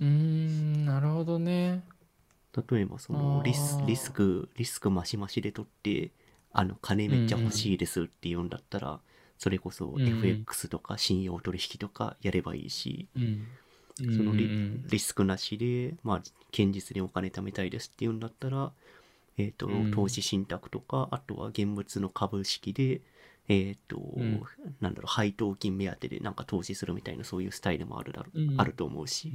[0.00, 1.84] うーん、なるほどね。
[2.70, 6.10] 例えば、そのリス、リスク、リスクマシマシで取って、
[6.52, 9.00] あの、金めっちゃ欲しいですって言うんだったら、
[9.42, 13.48] それこそ FX とか信用取引とかやればいいし、うん。
[13.98, 16.16] そのリ,、スクなしで、まあ、
[16.56, 18.70] 堅実にお金貯めたいですって言うんだったら、
[19.38, 19.90] えっ、と、うん。
[19.90, 23.00] 投資信託とか、あとは現物の株式で、
[23.48, 24.44] えっ、と、ん。
[24.80, 28.60] なんだろう、配当金目当てでなんか投資するみたいなそういうスタイルもあるだろう、うん。
[28.60, 29.32] あると思うし、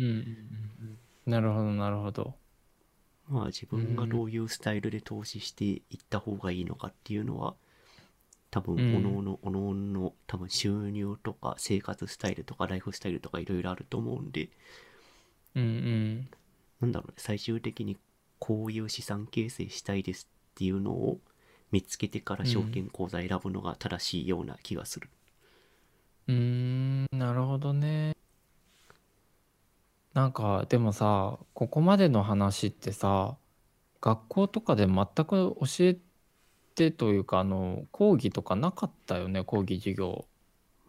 [1.26, 2.34] なるほど、なるほど。
[3.28, 7.55] まあ自分がどういうスタイルで投資していった方がいいのかっていうのは、
[8.50, 14.50] 多分、うんおのおの、おのおのの多分収入とか生活スタイルとかライフスタイルとかいろいろあると思うんで、
[15.56, 16.30] うんうん。
[16.82, 17.98] なんだろうね、最終的に
[18.39, 21.20] こういう資産形成したいですっていうのを
[21.72, 25.10] 見つけてから証券口座選ぶのが正しいような気がする。
[26.28, 28.16] うーん、なるほどね。
[30.14, 33.38] なんか、でもさ、ここまでの話ってさ、
[34.02, 35.98] 学校とかで全く教え
[36.78, 40.25] てというか、あの、講義とかなかったよね、講義授業。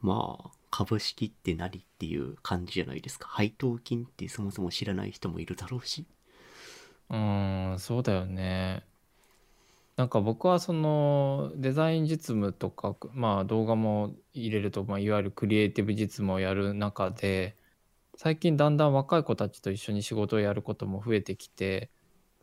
[0.03, 3.27] まあ、株式って何っていう感じじゃないですか。
[3.29, 6.05] 配当金ってそもそも知らない人もいるだろうし。
[7.09, 8.85] うーん、そうだよね。
[9.97, 17.57] なんか僕はそのデザイン実務とか、まあ動画も入れると、まあ、いわゆるクリエイティブ実務をやる中で、
[18.17, 21.91] 最近だんだん若い子たちと一緒に仕事をやることも増えてきて、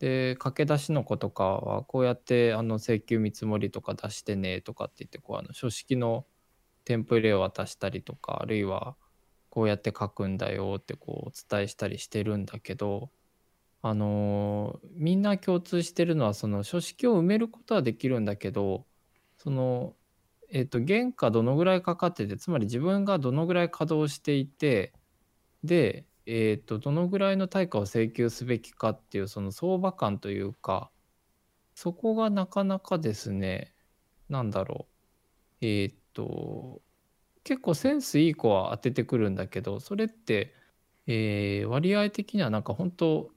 [0.06, 6.28] で、駆け出しの子とかは、こうやってあの請求見積もりとか出してねとかって言って、こうあの書式の
[6.84, 8.96] テンプレを渡したりとか、あるいは
[9.50, 13.10] こうやって書くんだよってこうお伝えしたりしてるんだけど、
[13.82, 18.86] あのーみんな共通してるのはその書式を埋めることはできるんだけど
[19.38, 19.96] その
[20.52, 24.94] えっ、と原価どのぐらいかかっててつまり自分がどのぐらい稼働していて
[25.64, 30.92] でえっ、とどのぐらいの対価を請求すべきかっていうその相場感というか
[31.76, 33.74] そこがなかなかですね
[34.30, 34.88] なんだろ
[35.62, 35.66] う。
[35.66, 36.82] えっ、と
[37.44, 40.54] 結構センスいい子は当ててくるんだけどそれって、
[41.08, 43.30] えー割合的にはなんか本当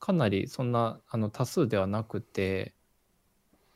[0.00, 2.74] かなりそんなあの多数ではなくて、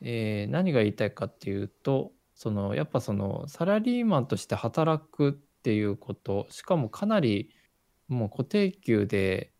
[0.01, 7.51] えー何が言いたいかっていうとそのやっぱそのサラリーマンとして働くっていうことしかもかなり
[8.11, 9.53] もう固定給で、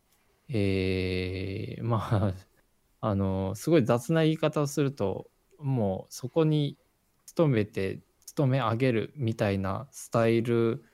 [0.50, 2.34] えーまあ
[3.00, 5.28] あのすごい雑な言い方をすると
[5.58, 6.76] もうそこに
[7.24, 10.84] 勤めて勤め上げるみたいなスタイル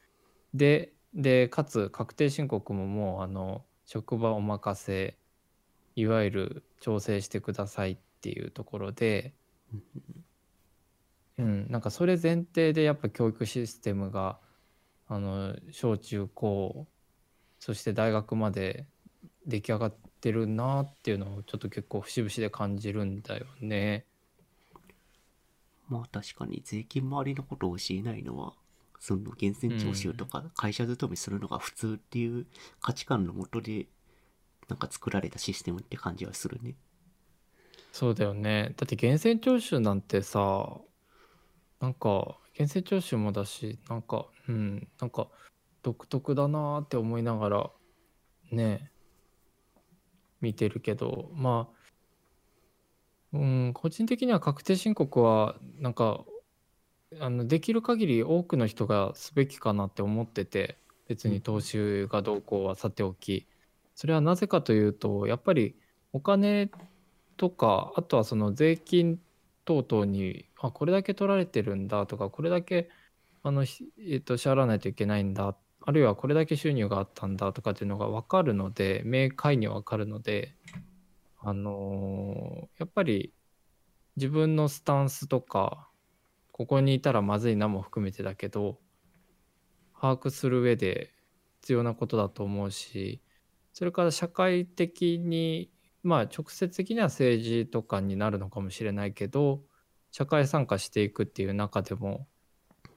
[0.54, 5.18] ででかつ確定申告ももうあの職場お任せ
[5.96, 9.34] いわゆる調整してくださいっていうところで、
[11.36, 14.38] うん、なんかそれ前提でやっぱ教育システムが
[15.08, 16.86] あの小中高
[17.58, 18.86] そして大学まで
[19.46, 24.04] 出来上がってるなっていうのをちょっと結構節々で感じるんだよね。
[25.88, 28.52] まあ確かに税金周りのことを教えないのは、
[29.00, 32.46] その源泉徴収とか会社勤めするのが普通っていう
[32.80, 33.86] 価値観のもとで、
[34.68, 36.74] なんか作られたシステムって感じはするね。
[37.92, 38.74] そうだよね。
[38.76, 40.78] だって源泉徴収なんてさ、
[41.80, 45.28] なんか源泉徴収もだし、なんか、うん、なんか
[45.82, 47.70] 独特だなって思いながら
[48.50, 48.90] ね、
[50.40, 51.78] 見てるけど、まあ、
[53.32, 56.24] うん、個人的には確定申告はなんか
[57.20, 63.46] あのできる限り多くの人がすべきかなって思ってて別に投資がどうこうはさておき。
[63.94, 65.74] それはなぜかというとやっぱり
[66.12, 66.70] お金
[67.36, 69.20] とかあとはその税金
[69.64, 72.90] 等々にあこれだけ取られてるんだとかこれだけ
[73.42, 73.64] あの、
[73.98, 80.54] えっと支払わないといけないんだっあるいはこれだけ収入があったんだとかっていうのが分かるので明快に分かるので
[81.40, 83.32] あのーやっぱり
[84.16, 85.88] 自分のスタンスとか
[86.52, 88.78] ここにいたらまずいなも含めてだけど
[90.00, 91.12] 把握する上で
[91.62, 93.22] 必要なことだと思うし
[93.72, 95.70] それから社会的に
[96.02, 99.60] まあ直接的には政治とかになるのかもしれないけど
[100.10, 102.26] 社会参加していくっていう中でも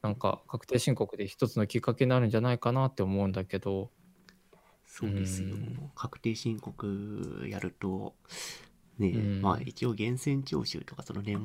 [0.01, 3.91] なんか確定申告で一つのきっかけになるんじゃないかなって思うんだけど。
[4.85, 5.49] そうですよ。
[5.49, 5.91] うん。
[5.95, 8.15] 確定申告やると、
[8.97, 9.41] ねえ、うん。
[9.41, 11.37] まあ一応源泉徴収とかその年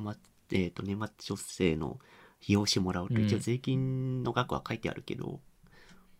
[0.51, 1.99] 末、えっ、と年末調整の
[2.43, 3.27] 費用紙もらうとうん。
[3.27, 5.41] 一応税金の額は書いてあるけど、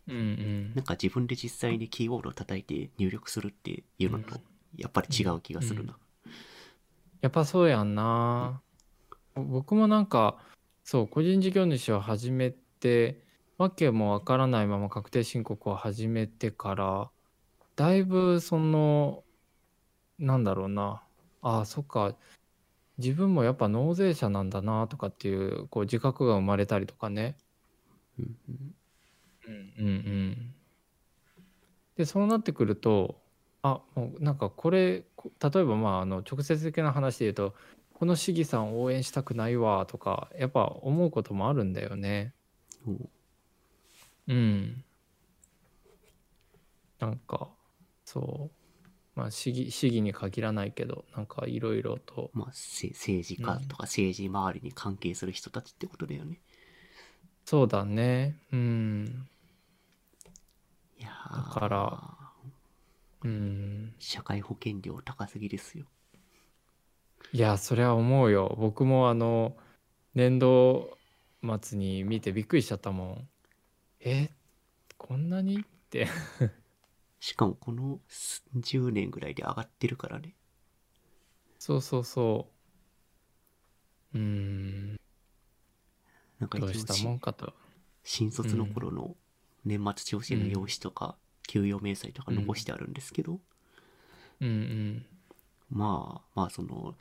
[0.07, 0.75] うんうん。
[0.75, 4.39] なんか自分で実際にキーボードを叩いて入力するっていうのと、
[4.75, 5.97] やっぱり違う気がするな。
[7.21, 8.61] やっぱそうやんな。
[9.35, 10.37] 僕もなんか
[10.89, 13.21] そう個人事業主を始めて
[13.57, 17.11] わけもわからないまま確定申告を始めてから
[17.75, 19.25] だいぶその
[20.17, 21.03] なんだろうな
[21.41, 22.15] ああそっか
[22.97, 27.35] 自分もやっぱ納税者なんだなとかっていうこう自覚が生まれたりとかね。
[28.17, 28.73] うんうん
[29.45, 30.55] うんうんうん。
[31.97, 33.19] でそうなってくると
[33.61, 37.55] あもうなんかこれこ例えばまああの直接的な話で言うと
[37.97, 42.35] この市議さん応援したくないわとかやっぱ思うこともあるんだよね。
[42.85, 43.09] そう
[44.27, 44.83] うん。
[46.99, 47.49] なんか
[48.05, 56.39] そうまあ市議市議に限らないけどなんかいろいろとまあ、せ政治家とか政治周りに関係する人たちってことだよね。
[57.45, 59.27] そうだねうん
[60.99, 62.03] いやーだから
[63.23, 65.87] うん社会保険料高すぎですよ。
[67.33, 68.55] いやそれは思うよ。
[68.59, 69.55] 僕もあの
[70.15, 70.97] 年度
[71.61, 73.29] 末に見てびっくりしちゃったもん。
[73.99, 74.29] え
[74.97, 76.07] こんなにって。
[77.19, 77.99] しかもこの
[78.55, 80.35] 10年ぐらいで上がってるからね。
[81.59, 82.47] そうそうそ
[84.13, 84.17] う。
[84.17, 84.99] うーん。
[86.39, 87.53] なんかどうした一応しもんかと。
[88.03, 89.15] 新卒の頃の
[89.65, 91.17] 年末調整の用紙とか、
[91.47, 93.39] 給与明細とか残してあるんですけど、
[94.39, 95.05] うんうん。
[95.69, 96.95] まあまあその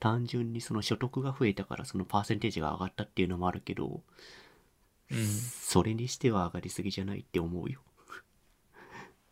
[0.00, 4.02] 単純にその所得が増えたからそのパーセンテージが上がったっていうのもあるけど、
[5.10, 5.26] うん。
[5.26, 7.80] それにしては上がりすぎじゃないって思うよ。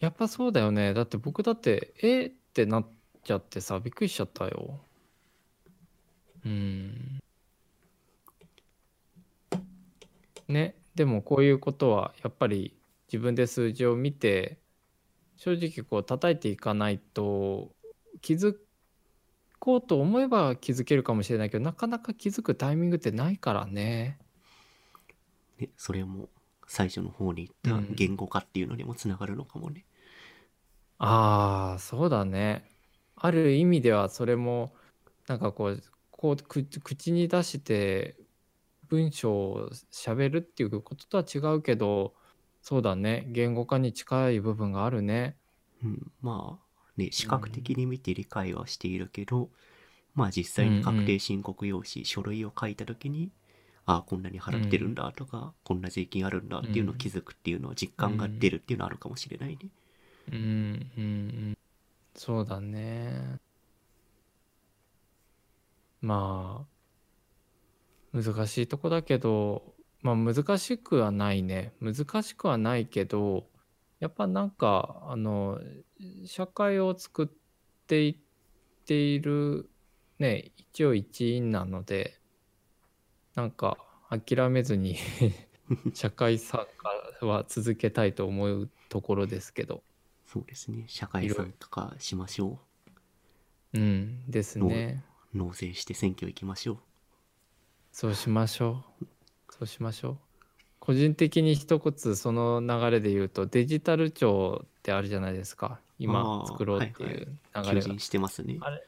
[0.01, 0.95] やっぱそうだよね。
[0.95, 2.87] だって僕だってえってなっ
[3.25, 4.81] ちゃってさびっくりしちゃったよ。
[6.45, 7.19] うん。
[10.49, 10.75] ね。
[10.95, 12.75] でもこういうことはやっぱり
[13.09, 14.59] 自分で数字を見て
[15.37, 17.71] 正直こう叩いていかないと
[18.23, 18.57] 気づ
[19.67, 24.17] こうと思えば気づけるかもしれないけどなかなか気づくタイミングってないからね。
[25.59, 26.29] ね、それも
[26.69, 27.95] 最初の方に言ったうん。
[27.97, 29.85] 言語化っていうのにもつながるのかもね。
[30.99, 32.62] ああそうだね。
[33.17, 34.73] ある意味ではそれも
[35.27, 38.17] なんかこうこうく口に出して
[38.87, 42.14] 文章を喋るっていうこととは違うけど
[42.62, 43.27] そうだね。
[43.31, 45.37] 言語化に近い部分があるね。
[45.83, 46.66] うん、まあ
[46.97, 49.51] ね視覚的に見て理解はしているけど、
[50.15, 53.31] まあ実際に確定申告用紙、書類を書いた時に
[53.87, 59.71] ああこんなに払ってるんだとか、こんな税金あるんだっていうのを気づくっていうのは実感が出るっていうのはあるかもしれないね。
[60.33, 61.07] うんうんう
[61.53, 61.59] ん。
[62.17, 63.39] そうだね。
[66.01, 66.67] ま
[68.13, 71.73] あ難しいとこだけど、まあ難しくはないね。
[71.81, 73.49] 難しくはないけど、
[74.01, 75.61] やっぱなんか、あの、
[76.27, 77.29] 社会を作っ
[77.87, 78.17] ていっ
[78.85, 79.69] ている、
[80.19, 82.19] ね、一応一員なので、
[83.35, 83.77] なんか
[84.11, 84.97] 諦めずに
[85.95, 86.67] 社会参
[87.21, 89.83] 加は続けたいと思うところですけど。
[90.27, 90.85] そうですね。
[90.89, 92.61] 社会参加しましょ
[93.73, 95.05] うん、ですね。
[95.35, 95.39] う。
[95.39, 96.79] 納税して選挙行きましょう。
[97.93, 99.07] そうしましょう。
[99.51, 100.19] そうしましょう。
[100.79, 105.81] 個人的に一言その流れで言うとデジタル庁ってあるじゃないですか。
[105.99, 107.81] 今作ろうっていう流求れが。
[107.81, 108.59] 人してますね。
[108.61, 108.83] あれ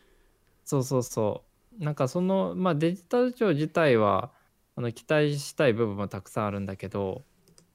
[0.65, 1.45] そうそうそ
[1.81, 1.85] う。
[1.85, 4.31] なんかその、まあデジタル庁自体は
[4.77, 7.23] あの期待したい部分もたくさんあるんだけど、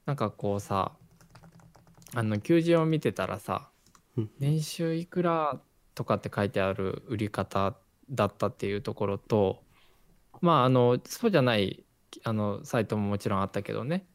[0.06, 0.92] なんかこうさ、
[2.16, 3.70] あの求人を見てたらさ
[4.18, 5.60] うん、年収いくら
[5.96, 7.76] とかって書いてある売り方
[8.10, 9.64] だったっていうところと、
[10.42, 11.84] まああのそうじゃない
[12.24, 14.06] あのサイトももちろんあったけどね、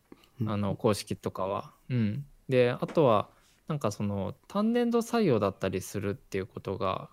[0.40, 1.72] うんあの公式とかは。
[1.88, 3.28] うん、であとは
[3.68, 7.10] なんかその単年度採用だったりするっていうことが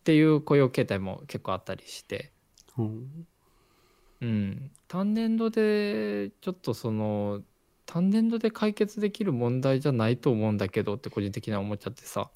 [0.00, 2.32] っていう雇用形態も結構あったりして、
[2.76, 2.82] う。
[2.82, 3.26] ん
[4.22, 7.40] うん、単年度でちょっとその
[7.86, 12.30] 単年度で解決できる問題じゃないと思うんだけどって個人的には思っちゃってさ。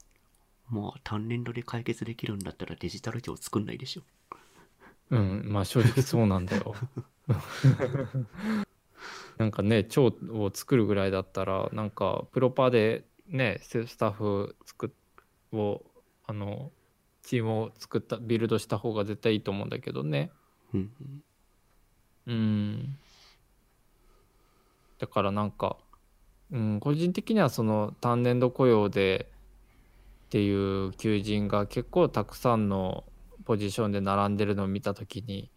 [0.70, 4.02] まあ、単年度で解決できるんだったらデジタル庁作んないでしょ。
[5.10, 5.44] うん。
[5.46, 6.74] まあ正直そうなんだよ。
[9.36, 14.90] なんかね庁を作るぐらいだったらなんかプロパでねスタッフ作っ
[15.54, 15.82] を
[16.26, 16.70] あの
[17.22, 20.30] チームを作ったビルドした方が絶対いいと思うんだけどね
[20.72, 20.90] うん。
[22.26, 22.98] うん
[24.98, 25.76] だからなんか、
[26.50, 29.28] うん、個人的にはその単年度雇用で
[30.26, 33.04] っていう求人が結構たくさんの
[33.44, 35.50] ポジションで並んでるのを見た時に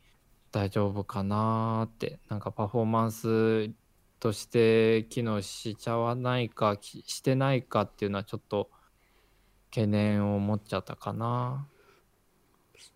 [0.52, 3.72] 大丈夫かなーってなんかパフォーマンス
[4.20, 8.70] として機能しちゃわないかきしてないかっていうのはちょっと
[9.70, 11.68] 懸念を持っちゃったかな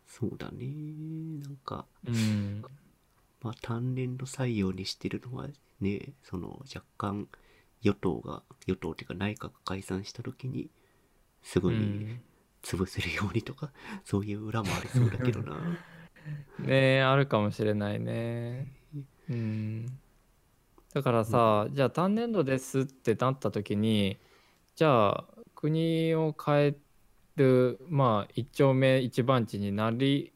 [0.07, 0.67] そうだね。
[1.41, 2.63] なんか、うん
[3.41, 5.47] まあ、単年度採用にしてるのは
[5.80, 7.28] ね、その若干
[7.82, 10.69] 与党が、与党っていうか内閣解散した時に、
[11.41, 12.22] すうぐにん
[12.61, 13.72] 潰せるようにとか、
[14.03, 15.55] そういう裏もありそうだけどな。
[16.59, 18.72] ねえあるかもしれないね。
[19.30, 20.01] うん。
[20.94, 24.20] だからさ、じゃあ単年度ですってなった時に
[24.76, 25.26] じゃあ
[25.56, 26.76] 国を変え
[27.36, 30.34] るまあ一丁目一番地になり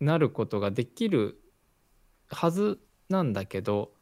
[0.00, 1.40] なることができる
[2.28, 3.92] はずなんだけど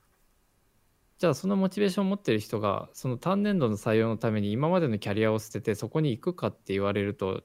[1.19, 7.43] じゃあそのモチベーションを持ってる人がその単年度の採用のために今までのキャリアを捨ててそこに行くかって言われると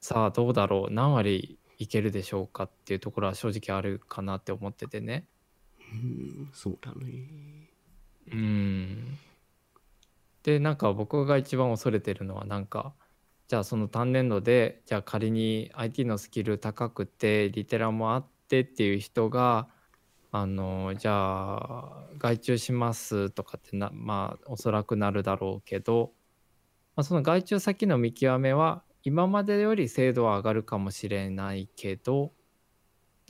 [0.00, 5.26] さあどうだろう何割いけるでしょうかっていうところは正直あるかなって思っててね。
[5.92, 7.68] うん、そうだね。
[8.32, 9.18] うん。
[10.42, 12.94] でなんか僕が一番恐れてるのはなんか
[13.48, 19.68] じゃあその単年度でじゃあ仮に IT のスキル高くてリテラもあってっていう人が
[20.32, 26.12] あのじゃあ外注しますとかってなまあおそらくなるだろうけど、
[26.96, 32.32] まあ、その外注先の見極めは今までより精度は上がるかもしれないけど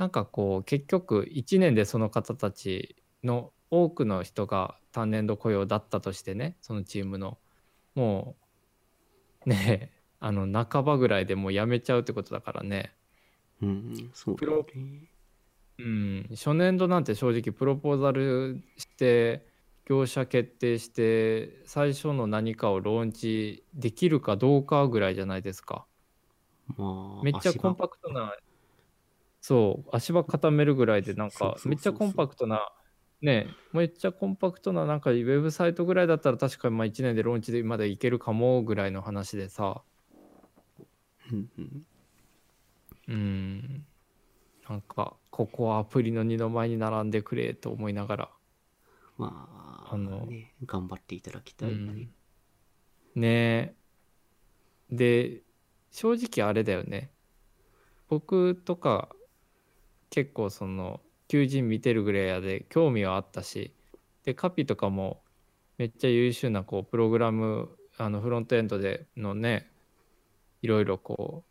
[0.02, 7.38] なんかこう結局1年でその方たちの多くの人が単年度雇用だったとしてねそのチームの。
[7.94, 8.34] も
[9.46, 12.96] うねえ あの半ばぐらいでもう辞めちゃうってことだからね。
[13.60, 15.08] うん、そうだプロね。
[15.78, 19.46] うん初年度なんて正直プロポーザルして
[19.84, 25.86] 業者決定して最初の何かをローンチできるかどうかぐらいじゃないですか。
[26.76, 28.34] まあ、めっちゃコンパクトな
[29.42, 32.70] そう足場固めるぐらいでなんかめっちゃコンパクトな
[33.20, 39.82] ねめっちゃコンパクトななんかウェブサイトぐらいだったら確かにまあ1年でローンチでまだいけるかもぐらいの話でさ。
[43.08, 43.84] うん
[44.68, 48.30] なんかここはアプリの二の前に並んでくれと思いながら、
[49.18, 49.48] ま
[49.88, 52.08] あ、あのね、頑張っていただきたい、うん、ね。
[53.16, 53.74] え
[54.90, 55.42] で
[55.90, 57.10] 正直あれだよね。
[58.08, 59.08] 僕とか
[60.12, 63.74] 結構その求人見てるぐらいやで興味はあったし
[64.24, 65.22] でカピとかも
[65.78, 69.68] めっちゃ優秀なこうプログラムあのフロントエンドでのね
[70.60, 71.48] いろいろこう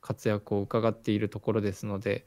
[0.00, 2.24] 活躍を伺っているところですので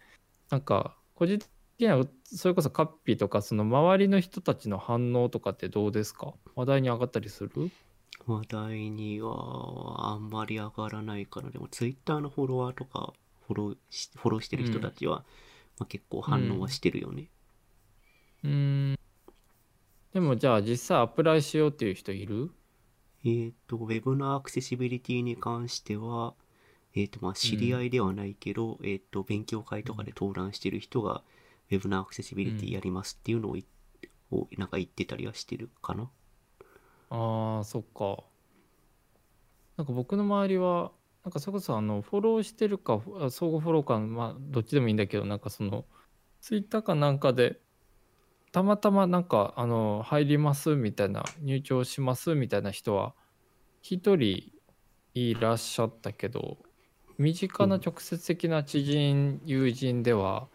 [0.50, 1.50] なんか個人的
[1.80, 6.34] にはそれこそカッピとかその周りの人たちの反応とかってどうですか？
[6.56, 7.72] 話題に上がったりする？
[8.28, 13.12] 話題にはあんまり上がらないから、でもツイッターのフォロワーとか、
[13.48, 15.26] フォローしフォローしてる人たちは、
[15.80, 17.30] まあ、結構反応はしてるよね。
[18.44, 19.00] うーん。
[20.14, 22.52] でもじゃあ実際アプライしようっていう人いる？
[23.26, 26.36] えっ、と、ウェブのアクセシビリティに関しては、
[26.94, 31.24] えっ、と、まあ、知り合いではないけど、えっ、と、勉強会とかで登壇してる人が、
[31.72, 33.66] ウェブのアクセシビリティやりますっていうのをい、
[34.30, 36.10] をなんか言ってたりはしてるかな。
[37.10, 38.24] ああ、そっか。
[39.78, 40.92] なんか僕の周りは、
[41.24, 45.86] なんかそれこそあのフォローしてるか、あ相互フォローか、まあどっちでもいいんだけど、なんかその、
[46.42, 47.62] ツイッターかなんかで、
[48.52, 53.16] たまたまなんかあの入りますみたいな、入庁しますみたいな人は、
[53.82, 54.52] 一人
[55.14, 56.58] いらっしゃったけど、
[57.18, 60.50] 身近な直接的な知人、友人では、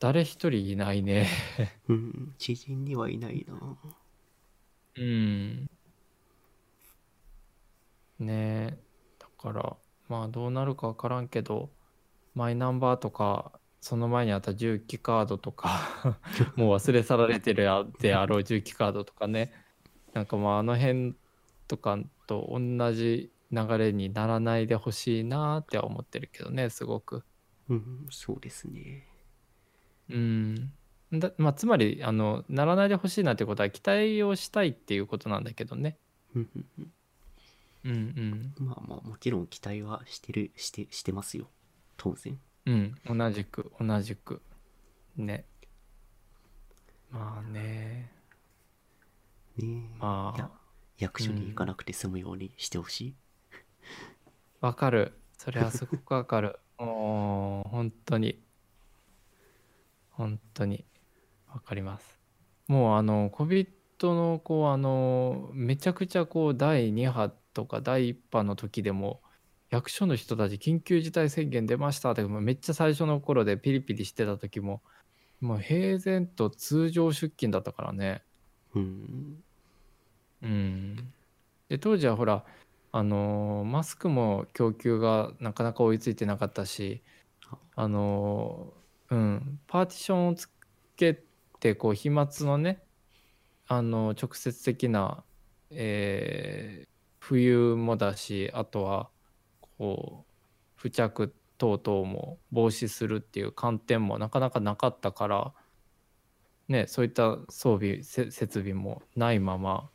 [0.00, 1.28] 誰一人いないね。
[1.88, 3.78] うん、知人にはいないな。
[4.96, 5.70] うん。
[8.18, 8.28] ね
[8.72, 8.78] え。
[9.18, 9.76] だから、
[10.08, 11.70] まあどうなるかわからんけど、
[12.34, 16.18] マイナンバーとか、その前にあった重機カードとか、
[16.56, 19.52] もう忘れ去られてるやであろう重機カードとかね。
[20.14, 21.14] なんかまああの辺
[21.68, 27.24] とかと同じ流れにならないでほしいなっては思ってるけどね、すごく。
[27.68, 29.06] うん、そうですね。
[30.10, 30.72] うん。
[31.12, 35.98] だまあつまり、あの、ならないでほしいなってことは期待をしたいっていうことなんだけどね。
[37.84, 37.96] うんう
[38.62, 38.66] ん。
[38.66, 41.48] まあまあ、もちろん期待はしてる、して、してますよ。
[41.96, 42.38] 当然。
[42.66, 44.42] うん、同じく、同じく。
[45.16, 45.46] ね。
[47.10, 48.12] まあね。
[49.56, 49.98] ねえ。
[49.98, 50.50] まあいや、
[50.98, 53.14] 役所に行かなくて済むようにしてほしい。
[54.60, 55.14] わかる。
[55.38, 56.58] それはすごくわかる。
[56.78, 58.42] もう、本当に。
[60.10, 60.84] 本当に。
[61.48, 62.18] わかります。
[62.66, 63.68] もう、あの、COVID
[64.02, 69.20] の、こう、あの、めちゃくちゃ、こう、第2波とか第1波の時でも、
[69.68, 74.80] 役所の人たち緊急事態宣言出ましたってめっちゃ最初の頃でピリピリしてた時も
[75.40, 78.22] もう平然と通常出勤だったからね。
[78.74, 79.42] うん。
[80.42, 81.12] うん。
[81.68, 82.44] で当時はほら
[82.92, 87.02] あのーマスクも供給がなかなか追いついてなかったし
[87.74, 89.60] あのーうん。
[89.66, 90.48] パーティションをつ
[90.96, 91.22] け
[91.58, 92.80] てこう飛沫のね
[93.66, 95.24] あの直接的な、
[95.70, 96.87] えー
[97.28, 99.10] 冬もだしあとは
[99.76, 105.52] こう付着等々も防止するっていう観点もなかなかなかったから
[106.68, 109.90] ねそういった装備せ設備もないまま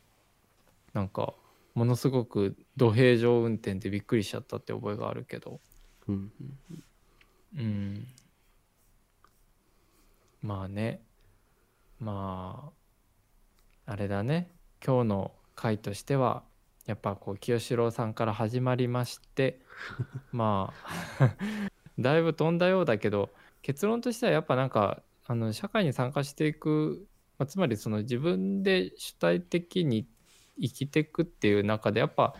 [0.92, 1.34] なんか
[1.74, 5.60] ものすごく土平常運転でびっくりしちゃったって覚えがあるけど。
[6.06, 6.32] うん。
[7.56, 8.06] うん。
[10.40, 11.02] まあね。
[11.98, 12.70] ま
[13.86, 14.52] ああれだね。
[14.86, 16.44] 今日の回としては
[16.86, 19.60] やっぱこう清志郎さんから始まりまして
[20.32, 20.72] ま
[21.18, 21.36] あ
[21.98, 23.30] だいぶ飛んだようだけど
[23.62, 27.06] 結論としてはやっぱなんかあの社会に参加していく、
[27.38, 30.06] まあ、つまりその自分で主体的に
[30.60, 32.34] 生きていくっていう中でやっぱ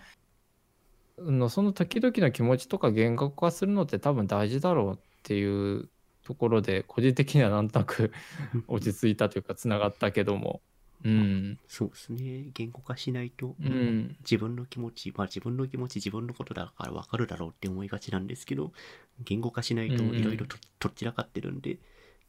[1.19, 5.89] あのその時々の気持ちとか言語化するのって多分大事だろうっていう
[6.25, 8.13] ところで個人的にはなんとなく
[8.67, 10.63] 落ち着いたというかつながったけども
[11.05, 11.59] うん。
[11.69, 12.51] そうですね。
[12.55, 14.17] 言語化しないと、うん。
[14.21, 18.73] 自分の気持ち、まあ自分の気持ち、自分のことだから分かるだろうって思いがちなんですけど、
[19.21, 21.79] 言語化しないといろいろととっちらかってるんで、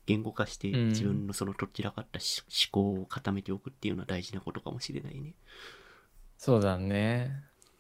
[0.06, 0.88] 言語化してうん。
[0.90, 5.34] 自分のそのとっちらかったし思考を固めておくっていうのは大事なことかもしれないね。
[6.38, 7.32] そうだね。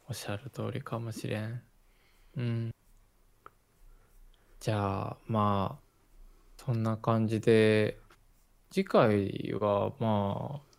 [0.07, 1.61] おっしゃる通りかもしれん。
[2.37, 2.71] うん。
[4.59, 7.99] じゃあまあそんな感じで
[8.71, 10.74] 次回はまあ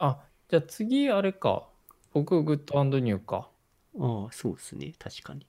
[0.00, 1.68] あじゃあ次あれか
[2.12, 3.48] 僕グッドニューか
[3.98, 4.92] ああ、そうですね。
[4.98, 5.46] 確かに。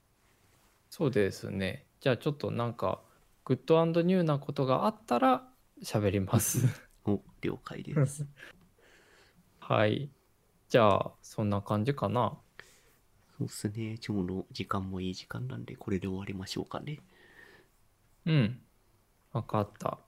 [0.90, 3.00] そうですねじゃあちょっとなんか
[3.44, 5.46] グッドニューなことがあったら
[5.82, 6.64] 喋ります
[7.04, 8.26] お、了解です。
[9.60, 10.10] はい
[10.68, 12.38] じゃあそんな感じかな
[13.38, 13.98] そうですね。
[14.06, 17.00] 今日の時間もいい時間なんで、これで終わりましょうかね。
[18.24, 18.62] うん。
[19.32, 19.98] わかった。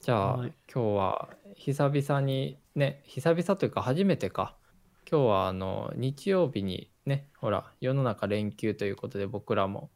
[0.00, 4.54] じゃあ、はい今日は久々にね、久々というか初めてか。
[5.10, 9.90] 今日はあの日曜日にね、ほら、世の中連休ということで僕らも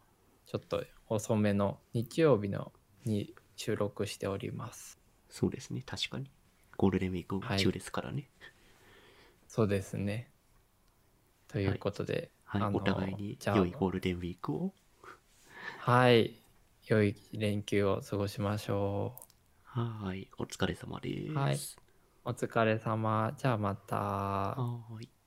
[0.47, 2.73] ちょっと遅めの日曜日の
[3.05, 4.99] に収録しております。
[5.29, 5.83] そうですね。
[5.85, 6.31] 確かに。
[6.79, 8.31] ゴールデンウィーク中ですからね。
[9.47, 10.31] そうですね。
[11.49, 12.63] ということで、はい。
[12.63, 14.73] あのお互いにじゃあ良いゴールデンウィークを。
[15.81, 16.35] はい。
[16.87, 19.17] 良い連休を過ごしましょ
[19.77, 19.81] う。
[19.81, 20.31] はーい。
[20.39, 21.35] お疲れ様です。
[21.35, 21.90] はい
[22.25, 23.35] お疲れ様。
[23.37, 23.97] じゃあまた。
[23.97, 25.20] はい。